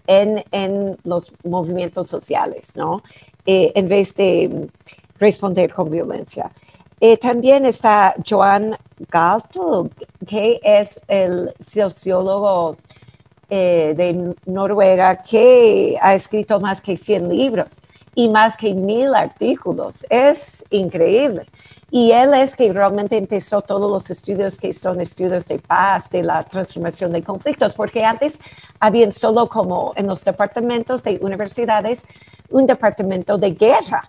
en, 0.07 0.45
en 0.53 0.99
los 1.05 1.33
movimientos 1.45 2.09
sociales, 2.09 2.77
¿no? 2.77 3.03
Eh, 3.47 3.73
en 3.75 3.89
vez 3.89 4.15
de 4.15 4.69
responder 5.19 5.73
con 5.73 5.91
violencia. 5.91 6.51
Eh, 7.01 7.17
también 7.17 7.65
está 7.65 8.15
Joan 8.29 8.77
Galtung, 9.11 9.91
que 10.27 10.61
es 10.63 11.01
el 11.07 11.55
sociólogo 11.61 12.77
eh, 13.51 13.95
de 13.97 14.35
Noruega 14.47 15.23
que 15.23 15.97
ha 16.01 16.15
escrito 16.15 16.59
más 16.61 16.83
que 16.83 16.97
100 16.97 17.29
libros 17.29 17.81
y 18.15 18.29
más 18.29 18.57
que 18.57 18.75
mil 18.75 19.15
artículos. 19.15 20.05
Es 20.11 20.65
increíble. 20.71 21.47
Y 21.91 22.11
él 22.11 22.35
es 22.35 22.55
que 22.55 22.71
realmente 22.73 23.17
empezó 23.17 23.63
todos 23.63 23.91
los 23.91 24.11
estudios 24.11 24.59
que 24.59 24.73
son 24.75 25.01
estudios 25.01 25.47
de 25.47 25.59
paz, 25.59 26.11
de 26.11 26.23
la 26.23 26.43
transformación 26.43 27.13
de 27.13 27.23
conflictos, 27.23 27.73
porque 27.73 28.05
antes 28.05 28.41
habían 28.81 29.13
solo 29.13 29.49
como 29.49 29.93
en 29.97 30.07
los 30.07 30.23
departamentos 30.23 31.03
de 31.03 31.19
universidades 31.23 32.05
un 32.51 32.67
departamento 32.67 33.39
de 33.39 33.53
guerra. 33.53 34.05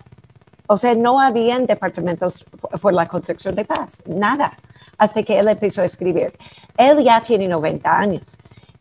O 0.72 0.78
sea, 0.78 0.94
no 0.94 1.20
habían 1.20 1.66
departamentos 1.66 2.46
por 2.80 2.94
la 2.94 3.08
construcción 3.08 3.56
de 3.56 3.66
paz, 3.66 4.04
nada, 4.06 4.54
hasta 5.00 5.24
que 5.24 5.40
él 5.40 5.48
empezó 5.48 5.82
a 5.82 5.86
escribir. 5.86 6.32
Él 6.78 7.04
ya 7.04 7.24
tiene 7.24 7.48
90 7.48 7.90
años, 7.92 8.38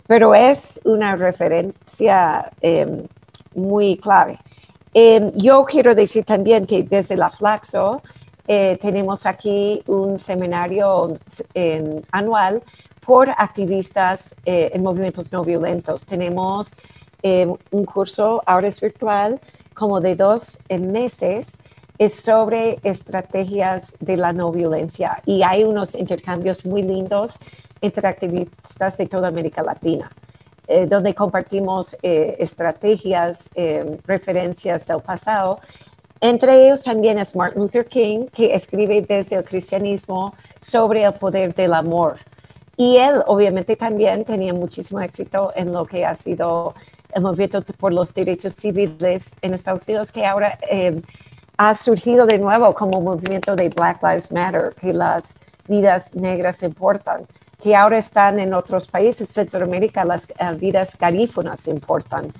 pero 0.06 0.34
es 0.34 0.78
una 0.84 1.16
referencia 1.16 2.52
em, 2.60 3.06
muy 3.54 3.96
clave. 3.96 4.38
Em, 4.92 5.32
yo 5.32 5.64
quiero 5.64 5.94
decir 5.94 6.26
también 6.26 6.66
que 6.66 6.82
desde 6.82 7.16
la 7.16 7.30
Flaxo, 7.30 8.02
eh, 8.46 8.78
tenemos 8.82 9.24
aquí 9.24 9.82
un 9.86 10.20
seminario 10.20 11.18
anual 12.12 12.62
por 13.00 13.30
activistas 13.30 14.36
eh, 14.44 14.72
en 14.74 14.82
movimientos 14.82 15.32
no 15.32 15.42
violentos. 15.42 16.04
Tenemos 16.04 16.76
un 17.22 17.84
curso, 17.84 18.42
ahora 18.46 18.68
es 18.68 18.80
virtual, 18.80 19.40
como 19.74 20.00
de 20.00 20.14
dos 20.14 20.58
meses, 20.68 21.58
es 21.98 22.14
sobre 22.14 22.78
estrategias 22.82 23.96
de 24.00 24.16
la 24.16 24.32
no 24.32 24.52
violencia 24.52 25.20
y 25.26 25.42
hay 25.42 25.64
unos 25.64 25.94
intercambios 25.94 26.64
muy 26.64 26.82
lindos 26.82 27.38
entre 27.80 28.06
activistas 28.08 28.98
de 28.98 29.06
toda 29.06 29.28
América 29.28 29.62
Latina, 29.62 30.10
donde 30.88 31.14
compartimos 31.14 31.96
estrategias, 32.02 33.48
referencias 34.04 34.86
del 34.86 35.00
pasado 35.00 35.60
entre 36.20 36.66
ellos 36.66 36.82
también 36.82 37.18
es 37.18 37.36
Martin 37.36 37.62
Luther 37.62 37.86
King, 37.86 38.26
que 38.32 38.52
escribe 38.52 39.02
desde 39.02 39.36
el 39.36 39.44
cristianismo 39.44 40.34
sobre 40.60 41.04
el 41.04 41.12
poder 41.12 41.54
del 41.54 41.74
amor. 41.74 42.16
Y 42.76 42.96
él 42.96 43.22
obviamente 43.26 43.76
también 43.76 44.24
tenía 44.24 44.52
muchísimo 44.52 45.00
éxito 45.00 45.52
en 45.54 45.72
lo 45.72 45.86
que 45.86 46.04
ha 46.04 46.16
sido 46.16 46.74
el 47.12 47.22
movimiento 47.22 47.62
por 47.74 47.92
los 47.92 48.12
derechos 48.14 48.54
civiles 48.54 49.36
en 49.42 49.54
Estados 49.54 49.86
Unidos, 49.86 50.10
que 50.10 50.26
ahora 50.26 50.58
eh, 50.68 51.00
ha 51.58 51.74
surgido 51.74 52.24
de 52.24 52.38
nuevo 52.38 52.72
como 52.72 53.00
movimiento 53.00 53.56
de 53.56 53.68
Black 53.68 54.00
Lives 54.02 54.30
Matter, 54.32 54.74
que 54.80 54.92
las 54.92 55.34
vidas 55.66 56.14
negras 56.14 56.62
importan, 56.62 57.26
que 57.60 57.74
ahora 57.74 57.98
están 57.98 58.38
en 58.38 58.54
otros 58.54 58.86
países, 58.86 59.28
Centroamérica, 59.28 60.04
las 60.04 60.28
eh, 60.30 60.52
vidas 60.56 60.96
garífunas 60.96 61.66
importan. 61.66 62.32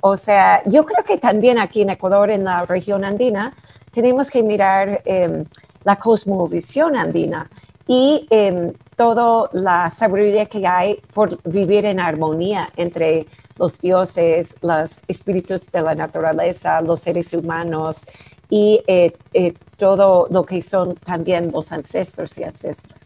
O 0.00 0.16
sea, 0.16 0.62
yo 0.64 0.84
creo 0.86 1.04
que 1.04 1.18
también 1.18 1.58
aquí 1.58 1.82
en 1.82 1.90
Ecuador, 1.90 2.30
en 2.30 2.44
la 2.44 2.64
región 2.64 3.04
andina, 3.04 3.52
tenemos 3.92 4.30
que 4.30 4.42
mirar 4.42 5.02
em, 5.04 5.44
la 5.84 5.96
cosmovisión 5.96 6.96
andina 6.96 7.50
y 7.86 8.26
eh, 8.30 8.72
toda 8.96 9.50
la 9.52 9.90
sabiduría 9.90 10.46
que 10.46 10.66
hay 10.66 10.98
por 11.12 11.38
vivir 11.44 11.84
en 11.84 12.00
armonía 12.00 12.70
entre 12.76 13.26
los 13.58 13.78
dioses, 13.78 14.56
los 14.62 15.02
espíritus 15.06 15.70
de 15.70 15.82
la 15.82 15.94
naturaleza, 15.94 16.80
los 16.80 17.02
seres 17.02 17.32
humanos 17.34 18.06
y 18.50 18.80
eh, 18.86 19.12
eh, 19.32 19.54
todo 19.76 20.28
lo 20.30 20.44
que 20.44 20.62
son 20.62 20.94
también 20.96 21.50
los 21.52 21.72
ancestros 21.72 22.36
y 22.38 22.44
ancestras. 22.44 23.00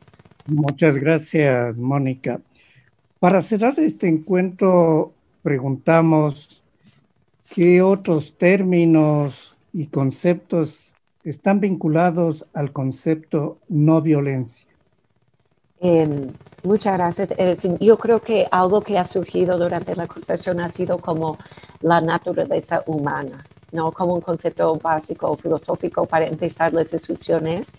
Muchas 0.46 0.96
gracias, 0.96 1.78
Mónica. 1.78 2.40
Para 3.18 3.42
cerrar 3.42 3.78
este 3.78 4.08
encuentro, 4.08 5.12
preguntamos 5.42 6.62
¿Qué 7.54 7.80
otros 7.80 8.36
términos 8.36 9.56
y 9.72 9.86
conceptos 9.86 10.94
están 11.24 11.60
vinculados 11.60 12.44
al 12.54 12.72
concepto 12.72 13.58
no 13.68 14.02
violencia? 14.02 14.68
Em, 15.80 16.32
muchas 16.62 16.98
gracias. 16.98 17.30
Yo 17.80 17.98
creo 17.98 18.20
que 18.20 18.46
algo 18.50 18.82
que 18.82 18.98
ha 18.98 19.04
surgido 19.04 19.58
durante 19.58 19.96
la 19.96 20.06
conversación 20.06 20.60
ha 20.60 20.68
sido 20.68 20.98
como 20.98 21.38
la 21.80 22.00
naturaleza 22.00 22.82
humana, 22.86 23.44
¿no? 23.72 23.92
Como 23.92 24.14
un 24.14 24.20
concepto 24.20 24.74
básico 24.76 25.36
filosófico 25.36 26.06
para 26.06 26.26
empezar 26.26 26.72
las 26.72 26.90
discusiones. 26.90 27.72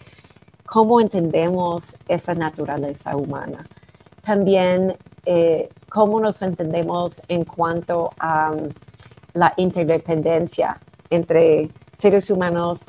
¿Cómo 0.66 1.02
entendemos 1.02 1.96
esa 2.08 2.34
naturaleza 2.36 3.16
humana? 3.16 3.66
También, 4.24 4.96
eh, 5.26 5.70
¿cómo 5.90 6.20
nos 6.20 6.42
entendemos 6.42 7.22
en 7.28 7.44
cuanto 7.44 8.12
a 8.20 8.52
la 9.34 9.54
interdependencia 9.58 10.80
entre 11.10 11.70
seres 11.94 12.30
humanos 12.30 12.86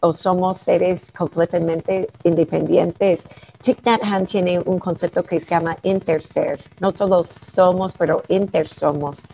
o 0.00 0.12
somos 0.12 0.58
seres 0.58 1.12
completamente 1.12 2.08
independientes. 2.24 3.26
Thich 3.62 3.78
Nhat 3.84 4.26
tiene 4.26 4.58
un 4.58 4.78
concepto 4.78 5.22
que 5.22 5.40
se 5.40 5.50
llama 5.50 5.76
interser. 5.82 6.58
No 6.80 6.90
solo 6.90 7.22
somos, 7.24 7.94
pero 7.96 8.22
intersomos. 8.28 9.28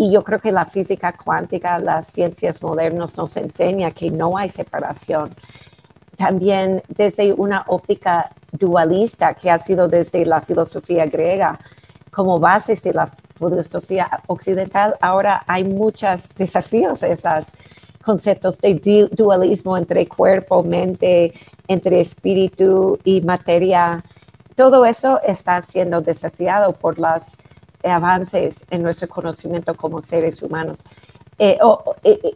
Y 0.00 0.10
yo 0.10 0.24
creo 0.24 0.38
que 0.38 0.50
la 0.50 0.64
física 0.64 1.12
cuántica, 1.12 1.78
las 1.78 2.06
ciencias 2.06 2.62
modernas 2.62 3.18
nos 3.18 3.36
enseña 3.36 3.90
que 3.90 4.10
no 4.10 4.38
hay 4.38 4.48
separación. 4.48 5.34
También 6.16 6.82
desde 6.88 7.34
una 7.34 7.64
óptica 7.66 8.30
dualista 8.50 9.34
que 9.34 9.50
ha 9.50 9.58
sido 9.58 9.88
desde 9.88 10.24
la 10.24 10.40
filosofía 10.40 11.04
griega 11.04 11.58
como 12.10 12.40
base 12.40 12.76
de 12.82 12.94
la 12.94 13.10
filosofía 13.38 14.08
occidental, 14.26 14.96
ahora 15.02 15.42
hay 15.46 15.64
muchos 15.64 16.34
desafíos 16.34 17.02
esos 17.02 17.52
conceptos 18.02 18.56
de 18.56 19.06
dualismo 19.12 19.76
entre 19.76 20.06
cuerpo, 20.08 20.62
mente, 20.62 21.34
entre 21.68 22.00
espíritu 22.00 22.98
y 23.04 23.20
materia. 23.20 24.02
Todo 24.56 24.86
eso 24.86 25.20
está 25.22 25.60
siendo 25.60 26.00
desafiado 26.00 26.72
por 26.72 26.98
los 26.98 27.36
avances 27.82 28.64
en 28.70 28.82
nuestro 28.82 29.08
conocimiento 29.08 29.74
como 29.74 30.02
seres 30.02 30.42
humanos. 30.42 30.84
Eh, 31.38 31.58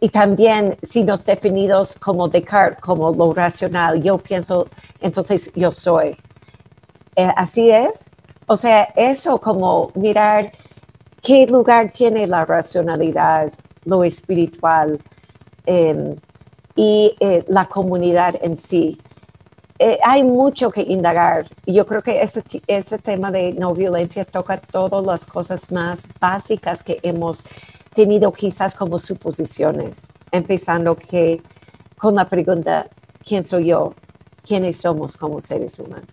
y, 0.00 0.08
también 0.08 0.78
si 0.82 1.04
nos 1.04 1.26
definimos 1.26 1.94
como 1.96 2.26
Descartes, 2.26 2.80
como 2.80 3.10
lo 3.12 3.34
racional, 3.34 4.02
yo 4.02 4.16
pienso, 4.16 4.66
entonces 4.98 5.50
yo 5.54 5.72
soy. 5.72 6.16
Eh, 7.14 7.28
así 7.36 7.70
es. 7.70 8.10
O 8.46 8.56
sea, 8.56 8.84
eso 8.96 9.38
como 9.38 9.90
mirar 9.94 10.52
qué 11.22 11.46
lugar 11.46 11.90
tiene 11.92 12.26
la 12.26 12.46
racionalidad, 12.46 13.52
lo 13.84 14.04
espiritual 14.04 14.98
em, 15.66 16.16
y 16.74 17.14
eh, 17.20 17.44
la 17.48 17.66
comunidad 17.66 18.36
en 18.40 18.56
sí. 18.56 18.98
Eh, 19.78 19.98
hay 20.04 20.22
mucho 20.22 20.70
que 20.70 20.82
indagar. 20.82 21.48
Yo 21.66 21.86
creo 21.86 22.02
que 22.02 22.22
ese, 22.22 22.42
ese 22.66 22.98
tema 22.98 23.32
de 23.32 23.52
no 23.52 23.74
violencia 23.74 24.24
toca 24.24 24.58
todas 24.58 25.04
las 25.04 25.26
cosas 25.26 25.70
más 25.72 26.06
básicas 26.20 26.82
que 26.82 27.00
hemos 27.02 27.44
tenido 27.92 28.32
quizás 28.32 28.74
como 28.74 28.98
suposiciones, 28.98 30.08
empezando 30.30 30.96
que 30.96 31.42
con 31.96 32.14
la 32.16 32.28
pregunta, 32.28 32.88
¿quién 33.24 33.44
soy 33.44 33.66
yo? 33.66 33.94
¿Quiénes 34.46 34.76
somos 34.76 35.16
como 35.16 35.40
seres 35.40 35.78
humanos? 35.78 36.08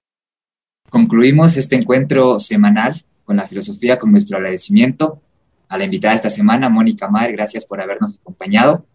Concluimos 0.89 1.57
este 1.57 1.75
encuentro 1.75 2.39
semanal 2.39 2.93
con 3.25 3.37
la 3.37 3.47
filosofía, 3.47 3.99
con 3.99 4.11
nuestro 4.11 4.37
agradecimiento 4.37 5.21
a 5.69 5.77
la 5.77 5.85
invitada 5.85 6.13
esta 6.13 6.29
semana, 6.29 6.69
Mónica 6.69 7.07
Maer, 7.07 7.31
gracias 7.31 7.65
por 7.65 7.79
habernos 7.79 8.19
acompañado, 8.19 8.85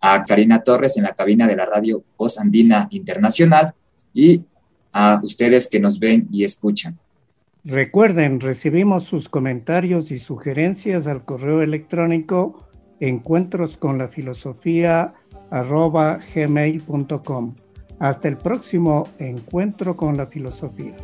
a 0.00 0.22
Karina 0.22 0.62
Torres 0.62 0.96
en 0.96 1.04
la 1.04 1.14
cabina 1.14 1.46
de 1.46 1.56
la 1.56 1.64
radio 1.64 2.02
Voz 2.16 2.38
Andina 2.38 2.88
Internacional 2.90 3.74
y 4.14 4.42
a 4.92 5.20
ustedes 5.22 5.68
que 5.68 5.80
nos 5.80 5.98
ven 5.98 6.28
y 6.30 6.44
escuchan. 6.44 6.98
Recuerden, 7.64 8.40
recibimos 8.40 9.04
sus 9.04 9.28
comentarios 9.28 10.10
y 10.10 10.18
sugerencias 10.18 11.06
al 11.06 11.24
correo 11.24 11.62
electrónico 11.62 12.68
encuentros 13.00 13.76
con 13.76 13.98
la 13.98 14.08
filosofía 14.08 15.14
gmail.com. 16.34 17.54
Hasta 17.98 18.28
el 18.28 18.36
próximo 18.36 19.08
encuentro 19.18 19.96
con 19.96 20.16
la 20.16 20.26
filosofía. 20.26 20.94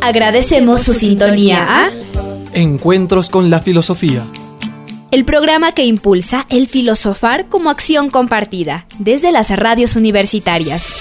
Agradecemos 0.00 0.82
su 0.82 0.94
sintonía 0.94 1.86
a 1.86 1.90
Encuentros 2.54 3.30
con 3.30 3.48
la 3.48 3.60
filosofía. 3.60 4.26
El 5.10 5.24
programa 5.24 5.72
que 5.72 5.84
impulsa 5.84 6.44
el 6.50 6.66
filosofar 6.68 7.48
como 7.48 7.70
acción 7.70 8.10
compartida 8.10 8.86
desde 8.98 9.32
las 9.32 9.56
radios 9.56 9.96
universitarias. 9.96 10.94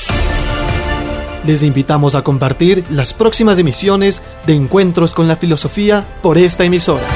Les 1.46 1.64
invitamos 1.64 2.16
a 2.16 2.24
compartir 2.24 2.86
las 2.90 3.14
próximas 3.14 3.58
emisiones 3.58 4.22
de 4.46 4.54
Encuentros 4.56 5.14
con 5.14 5.28
la 5.28 5.36
Filosofía 5.36 6.08
por 6.22 6.38
esta 6.38 6.64
emisora. 6.64 7.08